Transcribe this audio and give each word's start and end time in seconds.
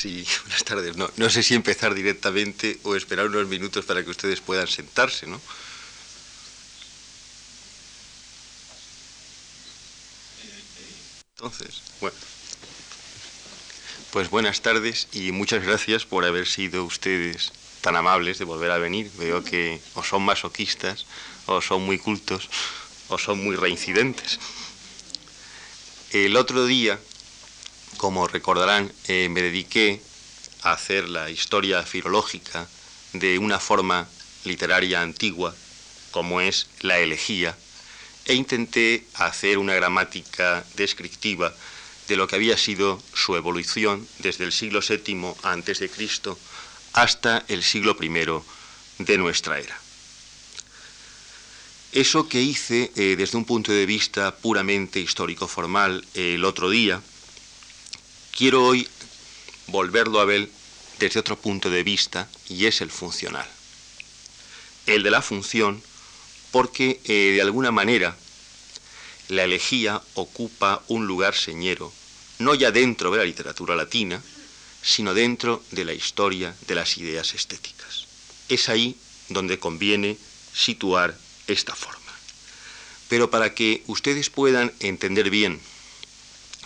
Sí, 0.00 0.24
buenas 0.44 0.64
tardes. 0.64 0.96
No, 0.96 1.10
no 1.18 1.28
sé 1.28 1.42
si 1.42 1.54
empezar 1.54 1.94
directamente 1.94 2.78
o 2.84 2.96
esperar 2.96 3.26
unos 3.26 3.48
minutos 3.48 3.84
para 3.84 4.02
que 4.02 4.08
ustedes 4.08 4.40
puedan 4.40 4.66
sentarse, 4.66 5.26
¿no? 5.26 5.38
Entonces, 11.36 11.82
bueno. 12.00 12.16
Pues 14.10 14.30
buenas 14.30 14.62
tardes 14.62 15.06
y 15.12 15.32
muchas 15.32 15.62
gracias 15.62 16.06
por 16.06 16.24
haber 16.24 16.46
sido 16.48 16.84
ustedes 16.84 17.52
tan 17.82 17.94
amables 17.94 18.38
de 18.38 18.46
volver 18.46 18.70
a 18.70 18.78
venir. 18.78 19.10
Veo 19.18 19.44
que 19.44 19.82
o 19.94 20.02
son 20.02 20.22
masoquistas, 20.22 21.04
o 21.44 21.60
son 21.60 21.82
muy 21.82 21.98
cultos, 21.98 22.48
o 23.08 23.18
son 23.18 23.44
muy 23.44 23.54
reincidentes. 23.54 24.40
El 26.12 26.36
otro 26.36 26.64
día, 26.64 26.98
como 28.00 28.26
recordarán, 28.26 28.90
eh, 29.08 29.28
me 29.28 29.42
dediqué 29.42 30.00
a 30.62 30.72
hacer 30.72 31.10
la 31.10 31.28
historia 31.28 31.82
filológica 31.82 32.66
de 33.12 33.38
una 33.38 33.60
forma 33.60 34.08
literaria 34.44 35.02
antigua, 35.02 35.54
como 36.10 36.40
es 36.40 36.68
la 36.80 36.98
elegía, 36.98 37.58
e 38.24 38.32
intenté 38.32 39.04
hacer 39.12 39.58
una 39.58 39.74
gramática 39.74 40.64
descriptiva 40.76 41.54
de 42.08 42.16
lo 42.16 42.26
que 42.26 42.36
había 42.36 42.56
sido 42.56 43.02
su 43.12 43.36
evolución 43.36 44.08
desde 44.20 44.44
el 44.44 44.52
siglo 44.52 44.80
VII 44.80 45.34
antes 45.42 45.78
de 45.80 45.90
Cristo 45.90 46.38
hasta 46.94 47.44
el 47.48 47.62
siglo 47.62 47.94
I 48.00 48.08
de 49.04 49.18
nuestra 49.18 49.58
era. 49.58 49.78
Eso 51.92 52.30
que 52.30 52.40
hice 52.40 52.92
eh, 52.96 53.16
desde 53.18 53.36
un 53.36 53.44
punto 53.44 53.72
de 53.72 53.84
vista 53.84 54.34
puramente 54.36 55.00
histórico-formal 55.00 56.06
el 56.14 56.46
otro 56.46 56.70
día, 56.70 57.02
quiero 58.36 58.64
hoy 58.64 58.88
volverlo 59.66 60.20
a 60.20 60.24
ver 60.24 60.48
desde 60.98 61.20
otro 61.20 61.38
punto 61.38 61.70
de 61.70 61.82
vista 61.82 62.28
y 62.48 62.66
es 62.66 62.80
el 62.80 62.90
funcional. 62.90 63.48
El 64.86 65.02
de 65.02 65.10
la 65.10 65.22
función 65.22 65.82
porque 66.50 67.00
eh, 67.04 67.32
de 67.34 67.42
alguna 67.42 67.70
manera 67.70 68.16
la 69.28 69.44
elegía 69.44 70.02
ocupa 70.14 70.82
un 70.88 71.06
lugar 71.06 71.34
señero, 71.34 71.92
no 72.38 72.54
ya 72.54 72.72
dentro 72.72 73.10
de 73.12 73.18
la 73.18 73.24
literatura 73.24 73.76
latina, 73.76 74.20
sino 74.82 75.14
dentro 75.14 75.62
de 75.70 75.84
la 75.84 75.92
historia 75.92 76.54
de 76.66 76.74
las 76.74 76.98
ideas 76.98 77.34
estéticas. 77.34 78.06
Es 78.48 78.68
ahí 78.68 78.96
donde 79.28 79.58
conviene 79.58 80.16
situar 80.52 81.16
esta 81.46 81.74
forma. 81.74 82.00
Pero 83.08 83.30
para 83.30 83.54
que 83.54 83.82
ustedes 83.86 84.30
puedan 84.30 84.72
entender 84.80 85.30
bien 85.30 85.60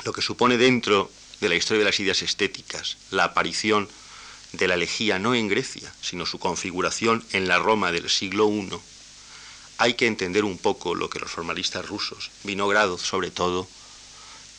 lo 0.05 0.13
que 0.13 0.23
supone 0.23 0.57
dentro 0.57 1.11
de 1.45 1.51
la 1.51 1.57
historia 1.57 1.81
de 1.81 1.91
las 1.91 2.01
ideas 2.01 2.23
estéticas 2.23 2.97
la 3.11 3.25
aparición 3.25 3.87
de 4.53 4.67
la 4.67 4.75
elegía 4.75 5.19
no 5.19 5.35
en 5.35 5.49
Grecia, 5.49 5.93
sino 6.01 6.25
su 6.25 6.39
configuración 6.39 7.23
en 7.33 7.49
la 7.49 7.59
Roma 7.59 7.93
del 7.93 8.09
siglo 8.09 8.49
I, 8.49 8.71
hay 9.77 9.95
que 9.95 10.07
entender 10.07 10.45
un 10.45 10.57
poco 10.57 10.95
lo 10.95 11.11
que 11.11 11.21
los 11.21 11.31
formalistas 11.31 11.87
rusos, 11.87 12.31
Vinogrado 12.45 12.97
sobre 12.97 13.31
todo, 13.31 13.69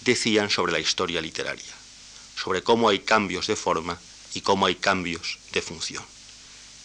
decían 0.02 0.52
sobre 0.52 0.74
la 0.74 0.80
historia 0.80 1.22
literaria, 1.22 1.74
sobre 2.36 2.62
cómo 2.62 2.90
hay 2.90 3.00
cambios 3.00 3.48
de 3.48 3.56
forma 3.56 4.00
y 4.36 4.42
cómo 4.42 4.68
hay 4.68 4.76
cambios 4.76 5.40
de 5.54 5.64
función, 5.64 6.04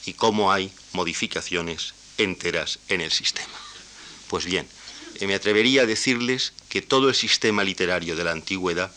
y 0.06 0.14
cómo 0.14 0.50
hay 0.50 0.72
modificaciones 0.92 1.92
enteras 2.16 2.78
en 2.88 3.02
el 3.02 3.10
sistema. 3.10 3.52
Pues 4.28 4.46
bien, 4.46 4.66
eh, 5.16 5.26
me 5.26 5.34
atrevería 5.34 5.82
a 5.82 5.86
decirles 5.86 6.54
que 6.70 6.80
todo 6.80 7.10
el 7.10 7.14
sistema 7.14 7.64
literario 7.64 8.16
de 8.16 8.24
la 8.24 8.30
antigüedad 8.30 8.90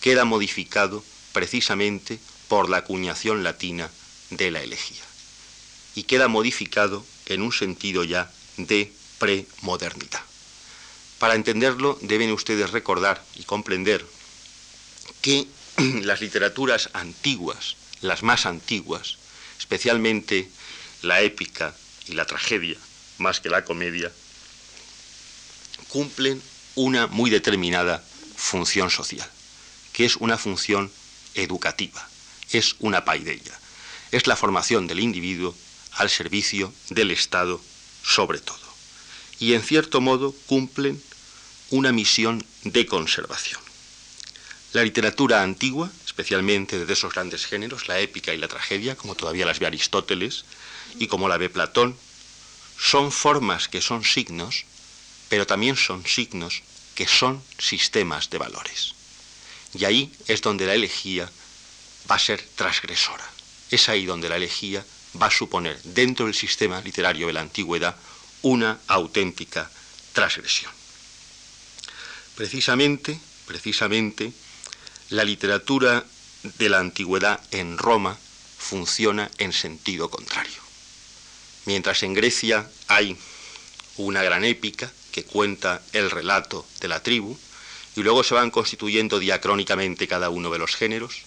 queda 0.00 0.24
modificado 0.24 1.04
precisamente 1.32 2.18
por 2.48 2.68
la 2.68 2.78
acuñación 2.78 3.44
latina 3.44 3.90
de 4.30 4.50
la 4.50 4.62
elegía. 4.62 5.02
Y 5.94 6.04
queda 6.04 6.28
modificado 6.28 7.04
en 7.26 7.42
un 7.42 7.52
sentido 7.52 8.04
ya 8.04 8.30
de 8.56 8.92
premodernidad. 9.18 10.22
Para 11.18 11.34
entenderlo 11.34 11.98
deben 12.00 12.32
ustedes 12.32 12.70
recordar 12.70 13.22
y 13.36 13.44
comprender 13.44 14.04
que 15.20 15.46
las 16.02 16.20
literaturas 16.20 16.90
antiguas, 16.94 17.76
las 18.00 18.22
más 18.22 18.46
antiguas, 18.46 19.18
especialmente 19.58 20.48
la 21.02 21.20
épica 21.20 21.74
y 22.06 22.12
la 22.12 22.24
tragedia, 22.24 22.78
más 23.18 23.40
que 23.40 23.50
la 23.50 23.64
comedia, 23.64 24.10
cumplen 25.88 26.40
una 26.74 27.06
muy 27.06 27.30
determinada 27.30 28.02
función 28.36 28.90
social, 28.90 29.28
que 29.92 30.04
es 30.04 30.16
una 30.16 30.38
función 30.38 30.90
educativa, 31.34 32.08
es 32.52 32.76
una 32.78 33.04
paideia, 33.04 33.58
es 34.12 34.26
la 34.26 34.36
formación 34.36 34.86
del 34.86 35.00
individuo 35.00 35.54
al 35.92 36.10
servicio 36.10 36.72
del 36.88 37.10
Estado 37.10 37.60
sobre 38.02 38.40
todo. 38.40 38.58
Y 39.38 39.54
en 39.54 39.62
cierto 39.62 40.00
modo 40.00 40.34
cumplen 40.46 41.02
una 41.70 41.92
misión 41.92 42.44
de 42.64 42.86
conservación. 42.86 43.60
La 44.72 44.84
literatura 44.84 45.42
antigua, 45.42 45.90
especialmente 46.04 46.84
de 46.84 46.92
esos 46.92 47.12
grandes 47.12 47.46
géneros, 47.46 47.88
la 47.88 47.98
épica 47.98 48.32
y 48.32 48.38
la 48.38 48.48
tragedia, 48.48 48.96
como 48.96 49.14
todavía 49.14 49.46
las 49.46 49.58
ve 49.58 49.66
Aristóteles 49.66 50.44
y 50.98 51.06
como 51.06 51.28
la 51.28 51.38
ve 51.38 51.48
Platón, 51.48 51.96
son 52.78 53.12
formas 53.12 53.68
que 53.68 53.80
son 53.80 54.04
signos, 54.04 54.64
pero 55.28 55.46
también 55.46 55.76
son 55.76 56.06
signos 56.06 56.62
que 56.94 57.06
son 57.06 57.42
sistemas 57.58 58.30
de 58.30 58.38
valores. 58.38 58.94
Y 59.74 59.84
ahí 59.84 60.12
es 60.26 60.42
donde 60.42 60.66
la 60.66 60.74
elegía 60.74 61.30
va 62.10 62.16
a 62.16 62.18
ser 62.18 62.42
transgresora. 62.56 63.24
Es 63.70 63.88
ahí 63.88 64.04
donde 64.04 64.28
la 64.28 64.36
elegía 64.36 64.84
va 65.20 65.26
a 65.26 65.30
suponer 65.30 65.80
dentro 65.82 66.26
del 66.26 66.34
sistema 66.34 66.80
literario 66.80 67.26
de 67.26 67.32
la 67.32 67.40
antigüedad 67.40 67.96
una 68.42 68.78
auténtica 68.86 69.70
transgresión. 70.12 70.72
Precisamente, 72.34 73.18
precisamente, 73.46 74.32
la 75.10 75.24
literatura 75.24 76.04
de 76.42 76.68
la 76.68 76.78
antigüedad 76.78 77.40
en 77.50 77.76
Roma 77.76 78.16
funciona 78.58 79.30
en 79.38 79.52
sentido 79.52 80.08
contrario. 80.10 80.60
Mientras 81.66 82.02
en 82.02 82.14
Grecia 82.14 82.68
hay 82.88 83.16
una 83.96 84.22
gran 84.22 84.44
épica 84.44 84.90
que 85.12 85.24
cuenta 85.24 85.82
el 85.92 86.10
relato 86.10 86.66
de 86.80 86.88
la 86.88 87.02
tribu, 87.02 87.36
y 88.00 88.02
luego 88.02 88.24
se 88.24 88.32
van 88.32 88.50
constituyendo 88.50 89.18
diacrónicamente 89.18 90.08
cada 90.08 90.30
uno 90.30 90.50
de 90.50 90.58
los 90.58 90.74
géneros, 90.74 91.18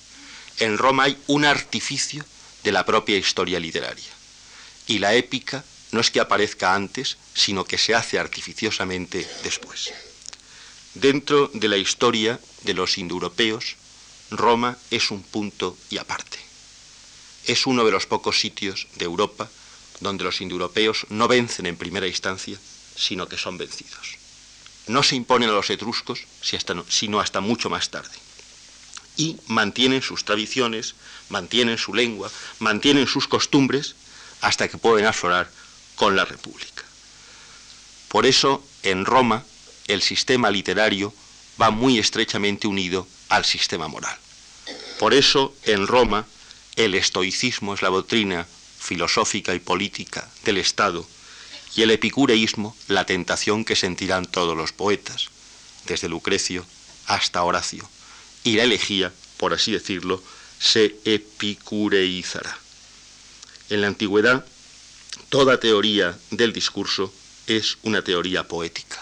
en 0.57 0.79
Roma 0.79 1.03
hay 1.03 1.17
un 1.27 1.45
artificio 1.45 2.25
de 2.63 2.71
la 2.71 2.83
propia 2.83 3.15
historia 3.15 3.59
literaria. 3.59 4.09
Y 4.87 4.97
la 4.97 5.13
épica 5.13 5.63
no 5.91 6.01
es 6.01 6.09
que 6.09 6.19
aparezca 6.19 6.73
antes, 6.73 7.17
sino 7.35 7.63
que 7.63 7.77
se 7.77 7.93
hace 7.93 8.17
artificiosamente 8.17 9.27
después. 9.43 9.93
Dentro 10.95 11.51
de 11.53 11.67
la 11.67 11.77
historia 11.77 12.39
de 12.63 12.73
los 12.73 12.97
indoeuropeos, 12.97 13.75
Roma 14.31 14.75
es 14.89 15.11
un 15.11 15.21
punto 15.21 15.77
y 15.91 15.99
aparte. 15.99 16.39
Es 17.45 17.67
uno 17.67 17.85
de 17.85 17.91
los 17.91 18.07
pocos 18.07 18.39
sitios 18.39 18.87
de 18.95 19.05
Europa 19.05 19.47
donde 19.99 20.23
los 20.23 20.41
indoeuropeos 20.41 21.05
no 21.09 21.27
vencen 21.27 21.67
en 21.67 21.77
primera 21.77 22.07
instancia, 22.07 22.57
sino 22.95 23.27
que 23.27 23.37
son 23.37 23.59
vencidos. 23.59 24.22
No 24.87 25.03
se 25.03 25.15
imponen 25.15 25.49
a 25.49 25.53
los 25.53 25.69
etruscos, 25.69 26.25
sino 26.89 27.19
hasta 27.19 27.41
mucho 27.41 27.69
más 27.69 27.89
tarde 27.89 28.23
y 29.17 29.37
mantienen 29.47 30.01
sus 30.01 30.25
tradiciones, 30.25 30.95
mantienen 31.29 31.77
su 31.77 31.93
lengua, 31.93 32.31
mantienen 32.59 33.07
sus 33.07 33.27
costumbres 33.27 33.95
hasta 34.41 34.67
que 34.67 34.77
pueden 34.77 35.05
aflorar 35.05 35.49
con 35.95 36.15
la 36.15 36.25
República. 36.25 36.83
Por 38.07 38.25
eso, 38.25 38.65
en 38.83 39.05
Roma, 39.05 39.43
el 39.87 40.01
sistema 40.01 40.49
literario 40.49 41.13
va 41.61 41.69
muy 41.69 41.99
estrechamente 41.99 42.67
unido 42.67 43.07
al 43.29 43.45
sistema 43.45 43.87
moral. 43.87 44.17
Por 44.99 45.13
eso, 45.13 45.55
en 45.63 45.87
Roma, 45.87 46.25
el 46.75 46.95
estoicismo 46.95 47.73
es 47.73 47.81
la 47.81 47.89
doctrina 47.89 48.47
filosófica 48.79 49.53
y 49.53 49.59
política 49.59 50.27
del 50.43 50.57
Estado 50.57 51.07
y 51.75 51.81
el 51.81 51.91
epicureísmo 51.91 52.75
la 52.87 53.05
tentación 53.05 53.65
que 53.65 53.75
sentirán 53.75 54.25
todos 54.25 54.55
los 54.55 54.71
poetas, 54.71 55.29
desde 55.85 56.09
Lucrecio 56.09 56.65
hasta 57.07 57.43
Horacio 57.43 57.87
y 58.43 58.55
la 58.55 58.63
elegía, 58.63 59.11
por 59.37 59.53
así 59.53 59.71
decirlo, 59.71 60.21
se 60.59 60.95
epicureizará. 61.05 62.57
En 63.69 63.81
la 63.81 63.87
antigüedad, 63.87 64.45
toda 65.29 65.59
teoría 65.59 66.17
del 66.31 66.53
discurso 66.53 67.13
es 67.47 67.77
una 67.83 68.01
teoría 68.01 68.47
poética. 68.47 69.01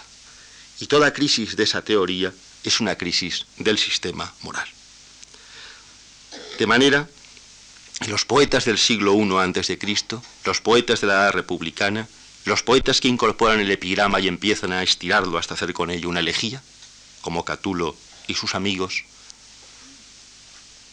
Y 0.79 0.87
toda 0.87 1.13
crisis 1.13 1.55
de 1.55 1.63
esa 1.63 1.83
teoría 1.83 2.33
es 2.63 2.79
una 2.79 2.95
crisis 2.95 3.45
del 3.57 3.77
sistema 3.77 4.33
moral. 4.41 4.67
De 6.57 6.67
manera, 6.67 7.07
los 8.07 8.25
poetas 8.25 8.65
del 8.65 8.77
siglo 8.77 9.13
I 9.15 9.59
a.C., 9.59 9.77
los 10.45 10.61
poetas 10.61 11.01
de 11.01 11.07
la 11.07 11.13
edad 11.13 11.33
republicana, 11.33 12.07
los 12.45 12.63
poetas 12.63 13.01
que 13.01 13.07
incorporan 13.07 13.59
el 13.59 13.71
epigrama 13.71 14.19
y 14.19 14.27
empiezan 14.27 14.71
a 14.73 14.83
estirarlo 14.83 15.37
hasta 15.37 15.53
hacer 15.53 15.73
con 15.73 15.91
ello 15.91 16.09
una 16.09 16.21
elegía, 16.21 16.61
como 17.21 17.45
Catulo 17.45 17.95
y 18.27 18.33
sus 18.33 18.55
amigos, 18.55 19.03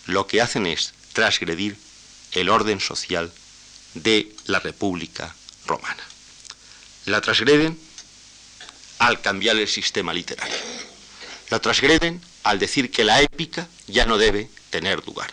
lo 0.06 0.27
que 0.27 0.41
hacen 0.41 0.67
es 0.67 0.95
transgredir 1.12 1.77
el 2.33 2.49
orden 2.49 2.81
social 2.81 3.33
de 3.95 4.35
la 4.47 4.61
República 4.61 5.35
Romana. 5.67 6.03
La 7.06 7.21
transgreden 7.21 7.79
al 8.99 9.21
cambiar 9.21 9.56
el 9.56 9.69
sistema 9.69 10.12
literario. 10.12 10.55
La 11.50 11.61
transgreden 11.61 12.21
al 12.43 12.59
decir 12.59 12.91
que 12.91 13.05
la 13.05 13.23
épica 13.23 13.69
ya 13.87 14.06
no 14.06 14.19
debe 14.19 14.50
tener 14.71 15.05
lugar. 15.06 15.31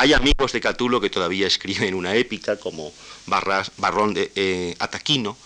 Hay 0.00 0.12
amigos 0.12 0.52
de 0.52 0.60
Catulo 0.60 1.00
que 1.00 1.10
todavía 1.10 1.48
escriben 1.48 1.92
una 1.92 2.14
épica, 2.14 2.56
como 2.56 2.94
Barrón 3.26 4.14
de 4.14 4.30
eh, 4.36 4.76
Ataquino, 4.78 5.36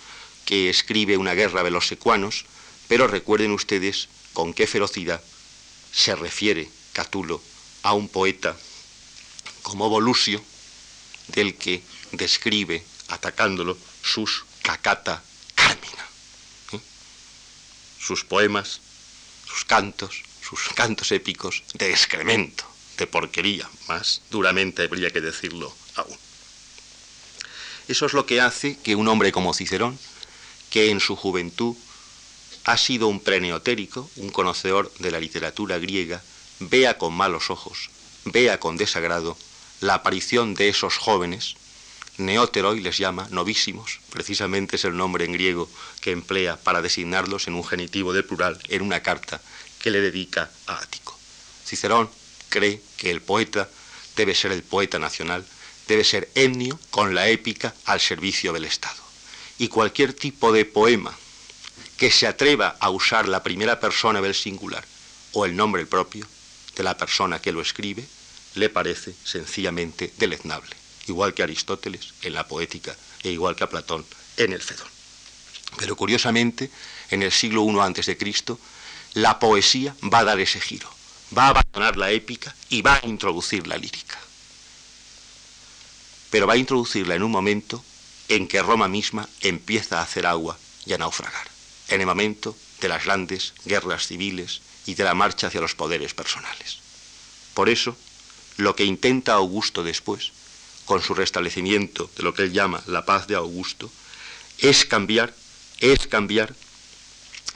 que 0.44 0.68
escribe 0.68 1.16
una 1.16 1.32
guerra 1.32 1.62
de 1.62 1.70
los 1.70 1.86
secuanos, 1.86 2.44
pero 2.86 3.06
recuerden 3.06 3.52
ustedes 3.52 4.10
con 4.34 4.52
qué 4.52 4.66
ferocidad 4.66 5.22
se 5.90 6.14
refiere 6.16 6.68
Catulo 6.92 7.40
a 7.82 7.94
un 7.94 8.10
poeta 8.10 8.54
como 9.62 9.88
Volusio, 9.88 10.44
del 11.28 11.54
que 11.54 11.82
describe, 12.10 12.84
atacándolo, 13.08 13.78
sus 14.02 14.44
cacata 14.60 15.22
carmina. 15.54 16.06
¿eh? 16.72 16.80
Sus 17.98 18.22
poemas, 18.22 18.82
sus 19.46 19.64
cantos, 19.64 20.22
sus 20.46 20.68
cantos 20.74 21.10
épicos 21.10 21.62
de 21.72 21.90
excremento, 21.90 22.66
de 22.96 23.06
porquería, 23.06 23.68
más 23.88 24.22
duramente 24.30 24.82
habría 24.82 25.10
que 25.10 25.20
decirlo 25.20 25.74
aún. 25.96 26.16
Eso 27.88 28.06
es 28.06 28.12
lo 28.12 28.26
que 28.26 28.40
hace 28.40 28.78
que 28.78 28.96
un 28.96 29.08
hombre 29.08 29.32
como 29.32 29.54
Cicerón, 29.54 29.98
que 30.70 30.90
en 30.90 31.00
su 31.00 31.16
juventud 31.16 31.76
ha 32.64 32.76
sido 32.76 33.08
un 33.08 33.20
preneotérico, 33.20 34.08
un 34.16 34.30
conocedor 34.30 34.92
de 34.98 35.10
la 35.10 35.20
literatura 35.20 35.78
griega, 35.78 36.22
vea 36.60 36.96
con 36.96 37.12
malos 37.12 37.50
ojos, 37.50 37.90
vea 38.24 38.60
con 38.60 38.76
desagrado 38.76 39.36
la 39.80 39.94
aparición 39.94 40.54
de 40.54 40.68
esos 40.68 40.96
jóvenes, 40.96 41.56
neóteroi 42.18 42.80
les 42.80 42.98
llama, 42.98 43.26
novísimos, 43.30 44.00
precisamente 44.10 44.76
es 44.76 44.84
el 44.84 44.96
nombre 44.96 45.24
en 45.24 45.32
griego 45.32 45.68
que 46.00 46.12
emplea 46.12 46.56
para 46.56 46.82
designarlos 46.82 47.48
en 47.48 47.54
un 47.54 47.64
genitivo 47.64 48.12
de 48.12 48.22
plural 48.22 48.60
en 48.68 48.82
una 48.82 49.02
carta 49.02 49.40
que 49.80 49.90
le 49.90 50.00
dedica 50.00 50.50
a 50.66 50.78
Ático. 50.78 51.18
Cicerón 51.66 52.08
cree 52.52 52.82
que 52.98 53.10
el 53.10 53.22
poeta 53.22 53.68
debe 54.14 54.34
ser 54.34 54.52
el 54.52 54.62
poeta 54.62 54.98
nacional, 54.98 55.44
debe 55.88 56.04
ser 56.04 56.30
etnio 56.34 56.78
con 56.90 57.14
la 57.14 57.28
épica 57.28 57.74
al 57.86 57.98
servicio 57.98 58.52
del 58.52 58.66
Estado. 58.66 59.02
Y 59.58 59.68
cualquier 59.68 60.12
tipo 60.12 60.52
de 60.52 60.64
poema 60.64 61.16
que 61.96 62.10
se 62.10 62.26
atreva 62.26 62.76
a 62.78 62.90
usar 62.90 63.26
la 63.26 63.42
primera 63.42 63.80
persona 63.80 64.20
del 64.20 64.34
singular 64.34 64.84
o 65.32 65.46
el 65.46 65.56
nombre 65.56 65.86
propio 65.86 66.26
de 66.76 66.82
la 66.82 66.96
persona 66.96 67.40
que 67.40 67.52
lo 67.52 67.62
escribe, 67.62 68.04
le 68.54 68.68
parece 68.68 69.14
sencillamente 69.24 70.12
deleznable, 70.18 70.76
igual 71.06 71.32
que 71.32 71.42
Aristóteles 71.42 72.12
en 72.22 72.34
la 72.34 72.46
poética 72.46 72.94
e 73.22 73.30
igual 73.30 73.56
que 73.56 73.64
a 73.64 73.70
Platón 73.70 74.04
en 74.36 74.52
el 74.52 74.60
Fedón. 74.60 74.88
Pero 75.78 75.96
curiosamente, 75.96 76.70
en 77.10 77.22
el 77.22 77.32
siglo 77.32 77.64
I 77.64 78.16
Cristo, 78.16 78.58
la 79.14 79.38
poesía 79.38 79.94
va 80.12 80.20
a 80.20 80.24
dar 80.24 80.40
ese 80.40 80.60
giro, 80.60 80.88
va 81.36 81.46
a 81.46 81.48
abandonar 81.48 81.96
la 81.96 82.10
épica 82.10 82.54
y 82.68 82.82
va 82.82 83.00
a 83.02 83.06
introducir 83.06 83.66
la 83.66 83.76
lírica. 83.76 84.18
Pero 86.30 86.46
va 86.46 86.54
a 86.54 86.58
introducirla 86.58 87.14
en 87.14 87.22
un 87.22 87.30
momento 87.30 87.82
en 88.28 88.48
que 88.48 88.62
Roma 88.62 88.88
misma 88.88 89.28
empieza 89.40 89.98
a 89.98 90.02
hacer 90.02 90.26
agua 90.26 90.58
y 90.86 90.92
a 90.92 90.98
naufragar, 90.98 91.48
en 91.88 92.00
el 92.00 92.06
momento 92.06 92.56
de 92.80 92.88
las 92.88 93.04
grandes 93.04 93.54
guerras 93.64 94.06
civiles 94.06 94.62
y 94.86 94.94
de 94.94 95.04
la 95.04 95.14
marcha 95.14 95.46
hacia 95.46 95.60
los 95.60 95.74
poderes 95.74 96.14
personales. 96.14 96.78
Por 97.54 97.68
eso, 97.68 97.96
lo 98.56 98.74
que 98.74 98.84
intenta 98.84 99.34
Augusto 99.34 99.84
después, 99.84 100.32
con 100.84 101.02
su 101.02 101.14
restablecimiento 101.14 102.10
de 102.16 102.22
lo 102.22 102.34
que 102.34 102.42
él 102.42 102.52
llama 102.52 102.82
la 102.86 103.04
paz 103.04 103.26
de 103.26 103.34
Augusto, 103.34 103.90
es 104.58 104.84
cambiar, 104.84 105.34
es 105.80 106.06
cambiar 106.06 106.54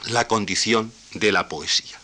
la 0.06 0.28
condición 0.28 0.92
de 1.12 1.32
la 1.32 1.48
poesía. 1.48 1.98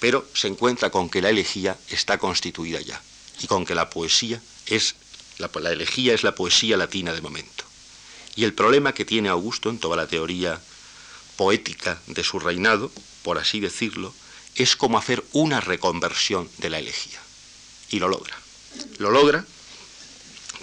Pero 0.00 0.26
se 0.34 0.48
encuentra 0.48 0.90
con 0.90 1.08
que 1.08 1.22
la 1.22 1.30
elegía 1.30 1.78
está 1.88 2.18
constituida 2.18 2.80
ya 2.80 3.00
y 3.40 3.46
con 3.46 3.64
que 3.64 3.74
la 3.74 3.90
poesía 3.90 4.40
es 4.66 4.94
la, 5.38 5.50
elegía 5.70 6.14
es 6.14 6.22
la 6.22 6.34
poesía 6.34 6.76
latina 6.76 7.12
de 7.12 7.20
momento. 7.20 7.64
Y 8.36 8.44
el 8.44 8.54
problema 8.54 8.94
que 8.94 9.04
tiene 9.04 9.28
Augusto 9.28 9.70
en 9.70 9.78
toda 9.78 9.96
la 9.96 10.06
teoría 10.06 10.60
poética 11.36 12.00
de 12.06 12.24
su 12.24 12.38
reinado, 12.38 12.90
por 13.22 13.38
así 13.38 13.60
decirlo, 13.60 14.14
es 14.54 14.76
como 14.76 14.98
hacer 14.98 15.24
una 15.32 15.60
reconversión 15.60 16.50
de 16.58 16.70
la 16.70 16.78
elegía 16.78 17.20
y 17.90 17.98
lo 17.98 18.08
logra. 18.08 18.36
Lo 18.98 19.10
logra 19.10 19.44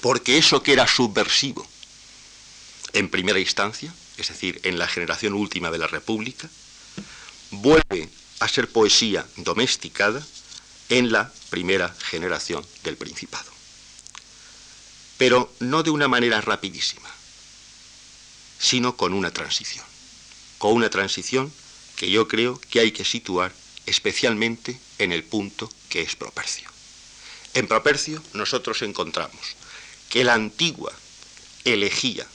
porque 0.02 0.38
eso 0.38 0.64
que 0.64 0.74
era 0.74 0.88
subversivo 0.88 1.68
en 2.94 3.10
primera 3.10 3.40
instancia, 3.40 3.94
es 4.18 4.30
decir, 4.30 4.60
en 4.64 4.80
la 4.80 4.88
generación 4.88 5.34
última 5.34 5.72
de 5.72 5.78
la 5.78 5.88
República, 5.88 6.50
vuelve 7.52 8.10
a 8.40 8.48
ser 8.48 8.70
poesía 8.70 9.26
domesticada 9.38 10.26
en 10.90 11.12
la 11.12 11.32
primera 11.50 11.96
generación 12.10 12.66
del 12.84 12.98
Principado. 12.98 13.52
Pero 15.18 15.52
no 15.60 15.84
de 15.84 15.90
una 15.90 16.08
manera 16.08 16.42
rapidísima, 16.42 17.10
sino 18.60 18.96
con 18.96 19.14
una 19.14 19.32
transición. 19.32 19.86
Con 20.58 20.74
una 20.74 20.90
transición 20.90 21.52
que 21.96 22.10
yo 22.10 22.28
creo 22.28 22.60
que 22.70 22.80
hay 22.80 22.92
que 22.92 23.06
situar 23.06 23.54
especialmente 23.86 24.80
en 25.00 25.12
el 25.12 25.24
punto 25.24 25.72
que 25.90 26.02
es 26.02 26.16
Propercio. 26.16 26.70
En 27.54 27.68
Propercio 27.68 28.22
nosotros 28.34 28.82
encontramos 28.82 29.56
que 30.10 30.24
la 30.24 30.34
antigua 30.34 30.94
elegía 31.66 32.28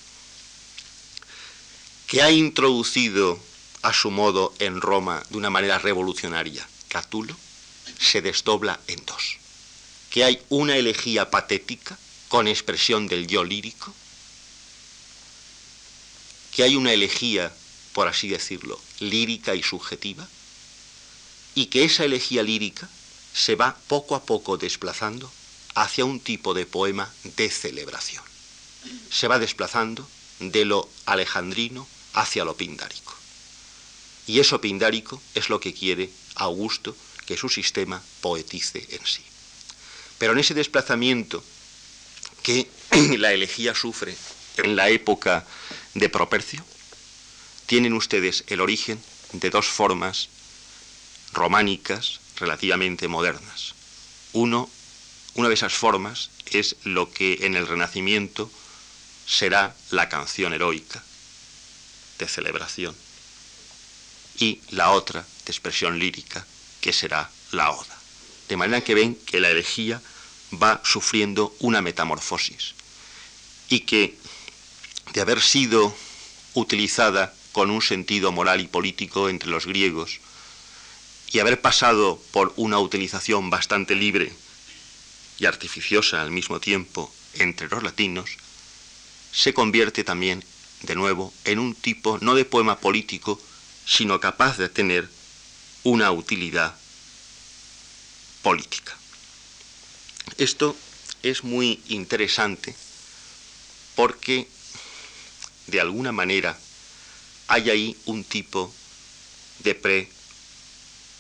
que 2.07 2.23
ha 2.23 2.31
introducido 2.31 3.41
a 3.83 3.93
su 3.93 4.11
modo 4.11 4.55
en 4.59 4.81
Roma 4.81 5.23
de 5.31 5.37
una 5.37 5.51
manera 5.51 5.79
revolucionaria 5.79 6.67
Catulo, 6.89 7.37
se 7.99 8.23
desdobla 8.23 8.79
en 8.87 9.05
dos. 9.07 9.39
Que 10.11 10.25
hay 10.25 10.43
una 10.51 10.77
elegía 10.77 11.31
patética 11.31 11.99
con 12.29 12.49
expresión 12.49 13.09
del 13.09 13.27
yo 13.27 13.45
lírico, 13.45 13.95
que 16.53 16.63
hay 16.63 16.77
una 16.77 16.93
elegía, 16.93 17.53
por 17.95 18.09
así 18.09 18.29
decirlo, 18.29 18.79
lírica 19.01 19.55
y 19.55 19.63
subjetiva, 19.63 20.29
y 21.55 21.67
que 21.67 21.85
esa 21.85 22.05
elegía 22.05 22.43
lírica 22.43 22.89
se 23.35 23.55
va 23.55 23.77
poco 23.89 24.15
a 24.15 24.25
poco 24.25 24.59
desplazando 24.59 25.33
hacia 25.75 26.05
un 26.05 26.21
tipo 26.21 26.55
de 26.55 26.67
poema 26.67 27.11
de 27.25 27.51
celebración. 27.51 28.23
Se 29.11 29.29
va 29.29 29.39
desplazando 29.39 30.07
de 30.41 30.65
lo 30.65 30.89
alejandrino 31.07 31.89
hacia 32.13 32.45
lo 32.45 32.57
pindárico. 32.57 33.12
Y 34.27 34.41
eso 34.41 34.61
pindárico 34.61 35.21
es 35.35 35.49
lo 35.49 35.61
que 35.61 35.75
quiere 35.75 36.11
Augusto 36.37 36.97
que 37.27 37.37
su 37.37 37.49
sistema 37.49 38.03
poetice 38.21 38.87
en 38.91 39.05
sí. 39.07 39.23
Pero 40.19 40.33
en 40.33 40.39
ese 40.39 40.55
desplazamiento 40.55 41.43
que 42.43 42.69
la 43.19 43.33
elegía 43.33 43.75
sufre 43.75 44.17
en 44.59 44.77
la 44.77 44.89
época 44.89 45.47
de 45.95 46.09
Propercio, 46.09 46.65
tienen 47.67 47.93
ustedes 47.95 48.45
el 48.49 48.61
origen 48.61 49.03
de 49.33 49.51
dos 49.51 49.67
formas 49.67 50.29
románicas 51.33 52.21
relativamente 52.37 53.09
modernas. 53.09 53.75
Uno, 54.33 54.69
una 55.35 55.49
de 55.49 55.55
esas 55.55 55.73
formas 55.73 56.31
es 56.51 56.77
lo 56.85 57.11
que 57.11 57.39
en 57.43 57.55
el 57.55 57.67
Renacimiento 57.67 58.51
será 59.27 59.75
la 59.91 60.09
canción 60.09 60.53
heroica 60.53 61.03
de 62.19 62.29
celebración 62.29 62.95
y 64.39 64.61
la 64.71 64.91
otra 64.91 65.21
de 65.23 65.53
expresión 65.53 65.99
lírica 65.99 66.47
que 66.81 66.93
será 66.93 67.31
la 67.51 67.71
oda. 67.71 67.99
De 68.49 68.57
manera 68.57 68.83
que 68.83 68.95
ven 68.95 69.15
que 69.27 69.41
la 69.41 69.51
herejía 69.51 70.01
va 70.53 70.81
sufriendo 70.85 71.55
una 71.61 71.81
metamorfosis 71.81 72.75
y 73.69 73.81
que 73.81 74.17
de 75.13 75.21
haber 75.21 75.41
sido 75.41 75.95
utilizada 76.55 77.35
con 77.53 77.71
un 77.71 77.83
sentido 77.83 78.33
moral 78.33 78.61
y 78.61 78.67
político 78.67 79.29
entre 79.29 79.51
los 79.51 79.67
griegos 79.67 80.21
y 81.31 81.39
haber 81.39 81.61
pasado 81.61 82.21
por 82.31 82.53
una 82.57 82.79
utilización 82.79 83.51
bastante 83.51 83.95
libre 83.95 84.33
y 85.39 85.47
artificiosa 85.47 86.23
al 86.23 86.31
mismo 86.31 86.61
tiempo 86.61 87.13
entre 87.35 87.69
los 87.69 87.83
latinos, 87.83 88.31
se 89.33 89.55
convierte 89.55 90.05
también, 90.05 90.45
de 90.83 90.95
nuevo, 90.95 91.33
en 91.45 91.59
un 91.59 91.75
tipo 91.75 92.19
no 92.21 92.35
de 92.35 92.45
poema 92.45 92.79
político, 92.79 93.41
sino 93.87 94.21
capaz 94.21 94.59
de 94.59 94.69
tener 94.69 95.09
una 95.83 96.11
utilidad 96.13 96.75
política. 98.43 98.97
Esto 100.39 100.77
es 101.23 101.45
muy 101.45 101.81
interesante 101.89 102.75
porque 103.95 104.49
de 105.67 105.81
alguna 105.81 106.13
manera 106.13 106.59
hay 107.49 107.71
ahí 107.71 107.97
un 108.07 108.25
tipo 108.25 108.73
de 109.61 109.75
pre 109.75 110.09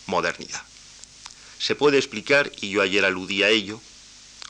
modernidad. 0.07 0.63
se 1.59 1.77
puede 1.77 1.97
explicar, 1.97 2.51
y 2.61 2.71
yo 2.71 2.83
ayer 2.83 3.05
aludí 3.05 3.45
a 3.45 3.49
ello, 3.49 3.81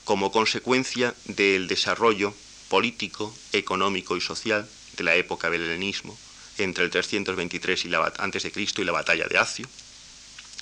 como 0.03 0.31
consecuencia 0.31 1.13
del 1.25 1.67
desarrollo 1.67 2.33
político, 2.69 3.35
económico 3.51 4.17
y 4.17 4.21
social 4.21 4.67
de 4.97 5.03
la 5.03 5.15
época 5.15 5.51
del 5.51 5.61
helenismo 5.61 6.17
entre 6.57 6.83
el 6.83 6.89
323 6.89 7.85
y 7.85 7.91
antes 8.17 8.43
de 8.43 8.51
Cristo 8.51 8.81
y 8.81 8.85
la 8.85 8.91
batalla 8.91 9.27
de 9.27 9.37
Acio, 9.37 9.67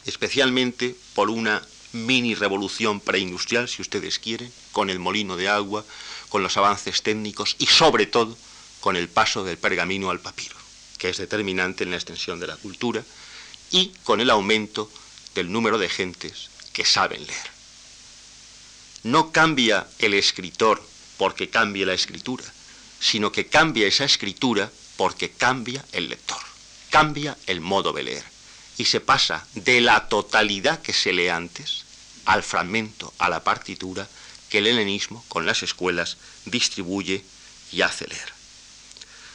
especialmente 0.05 0.95
por 1.13 1.29
una 1.29 1.61
mini 1.93 2.35
revolución 2.35 2.99
preindustrial, 2.99 3.67
si 3.67 3.81
ustedes 3.81 4.19
quieren, 4.19 4.51
con 4.71 4.89
el 4.89 4.99
molino 4.99 5.35
de 5.35 5.49
agua, 5.49 5.85
con 6.29 6.43
los 6.43 6.55
avances 6.57 7.01
técnicos 7.01 7.55
y 7.59 7.65
sobre 7.65 8.05
todo 8.05 8.37
con 8.79 8.95
el 8.95 9.09
paso 9.09 9.43
del 9.43 9.57
pergamino 9.57 10.09
al 10.09 10.19
papiro, 10.19 10.55
que 10.97 11.09
es 11.09 11.17
determinante 11.17 11.83
en 11.83 11.91
la 11.91 11.97
extensión 11.97 12.39
de 12.39 12.47
la 12.47 12.57
cultura, 12.57 13.03
y 13.69 13.91
con 14.03 14.21
el 14.21 14.29
aumento 14.29 14.91
del 15.35 15.51
número 15.51 15.77
de 15.77 15.89
gentes 15.89 16.49
que 16.73 16.85
saben 16.85 17.25
leer. 17.25 17.51
No 19.03 19.31
cambia 19.31 19.87
el 19.99 20.13
escritor 20.13 20.83
porque 21.17 21.49
cambie 21.49 21.85
la 21.85 21.93
escritura, 21.93 22.45
sino 22.99 23.31
que 23.31 23.47
cambia 23.47 23.87
esa 23.87 24.05
escritura 24.05 24.71
porque 25.01 25.31
cambia 25.31 25.83
el 25.93 26.09
lector, 26.09 26.37
cambia 26.91 27.35
el 27.47 27.59
modo 27.59 27.91
de 27.91 28.03
leer 28.03 28.23
y 28.77 28.85
se 28.85 28.99
pasa 28.99 29.47
de 29.55 29.81
la 29.81 30.07
totalidad 30.09 30.79
que 30.79 30.93
se 30.93 31.11
lee 31.11 31.29
antes 31.29 31.85
al 32.25 32.43
fragmento, 32.43 33.11
a 33.17 33.27
la 33.27 33.43
partitura 33.43 34.07
que 34.51 34.59
el 34.59 34.67
helenismo 34.67 35.25
con 35.27 35.47
las 35.47 35.63
escuelas 35.63 36.17
distribuye 36.45 37.25
y 37.71 37.81
hace 37.81 38.05
leer. 38.05 38.31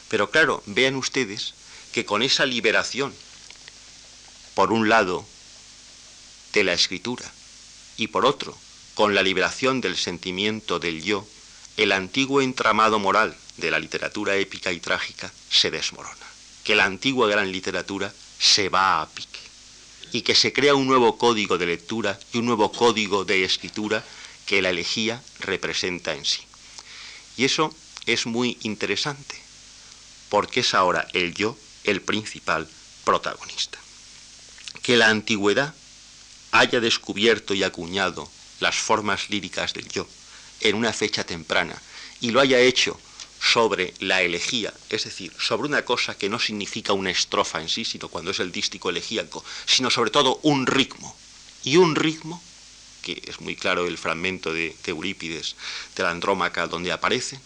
Pero 0.08 0.30
claro, 0.30 0.62
vean 0.66 0.94
ustedes 0.94 1.54
que 1.90 2.04
con 2.04 2.22
esa 2.22 2.46
liberación, 2.46 3.12
por 4.54 4.70
un 4.70 4.88
lado, 4.88 5.26
de 6.52 6.62
la 6.62 6.74
escritura 6.74 7.28
y 7.96 8.06
por 8.06 8.24
otro, 8.24 8.56
con 8.94 9.16
la 9.16 9.24
liberación 9.24 9.80
del 9.80 9.96
sentimiento 9.96 10.78
del 10.78 11.02
yo, 11.02 11.26
el 11.76 11.90
antiguo 11.90 12.40
entramado 12.40 13.00
moral 13.00 13.36
de 13.56 13.70
la 13.70 13.78
literatura 13.78 14.36
épica 14.36 14.72
y 14.72 14.80
trágica 14.80 15.32
se 15.50 15.70
desmorona, 15.70 16.26
que 16.64 16.74
la 16.74 16.84
antigua 16.84 17.28
gran 17.28 17.50
literatura 17.50 18.12
se 18.38 18.68
va 18.68 19.00
a 19.00 19.08
pique 19.08 19.40
y 20.12 20.22
que 20.22 20.34
se 20.34 20.52
crea 20.52 20.74
un 20.74 20.86
nuevo 20.86 21.18
código 21.18 21.58
de 21.58 21.66
lectura 21.66 22.18
y 22.32 22.38
un 22.38 22.46
nuevo 22.46 22.70
código 22.72 23.24
de 23.24 23.44
escritura 23.44 24.04
que 24.46 24.62
la 24.62 24.70
elegía 24.70 25.22
representa 25.40 26.14
en 26.14 26.24
sí. 26.24 26.40
Y 27.36 27.44
eso 27.44 27.74
es 28.06 28.26
muy 28.26 28.56
interesante, 28.62 29.36
porque 30.28 30.60
es 30.60 30.74
ahora 30.74 31.06
el 31.12 31.34
yo 31.34 31.56
el 31.84 32.00
principal 32.00 32.68
protagonista. 33.04 33.78
Que 34.82 34.96
la 34.96 35.08
antigüedad 35.08 35.74
haya 36.52 36.80
descubierto 36.80 37.54
y 37.54 37.64
acuñado 37.64 38.30
las 38.60 38.76
formas 38.76 39.28
líricas 39.28 39.74
del 39.74 39.88
yo 39.88 40.06
en 40.60 40.76
una 40.76 40.92
fecha 40.92 41.24
temprana 41.24 41.80
y 42.20 42.30
lo 42.30 42.40
haya 42.40 42.58
hecho 42.60 42.98
sobre 43.46 43.94
la 44.00 44.22
elegía, 44.22 44.74
es 44.90 45.04
decir, 45.04 45.32
sobre 45.38 45.68
una 45.68 45.84
cosa 45.84 46.18
que 46.18 46.28
no 46.28 46.38
significa 46.38 46.92
una 46.92 47.10
estrofa 47.10 47.60
en 47.60 47.68
sí, 47.68 47.84
sino 47.84 48.08
cuando 48.08 48.32
es 48.32 48.40
el 48.40 48.50
dístico 48.50 48.90
elegíaco, 48.90 49.44
sino 49.66 49.90
sobre 49.90 50.10
todo 50.10 50.40
un 50.42 50.66
ritmo. 50.66 51.16
Y 51.62 51.76
un 51.76 51.94
ritmo, 51.94 52.42
que 53.02 53.22
es 53.26 53.40
muy 53.40 53.56
claro 53.56 53.86
el 53.86 53.98
fragmento 53.98 54.52
de, 54.52 54.74
Eurípides, 54.86 55.56
de 55.94 56.02
la 56.02 56.10
Andrómaca, 56.10 56.66
donde 56.66 56.92
aparece, 56.92 57.40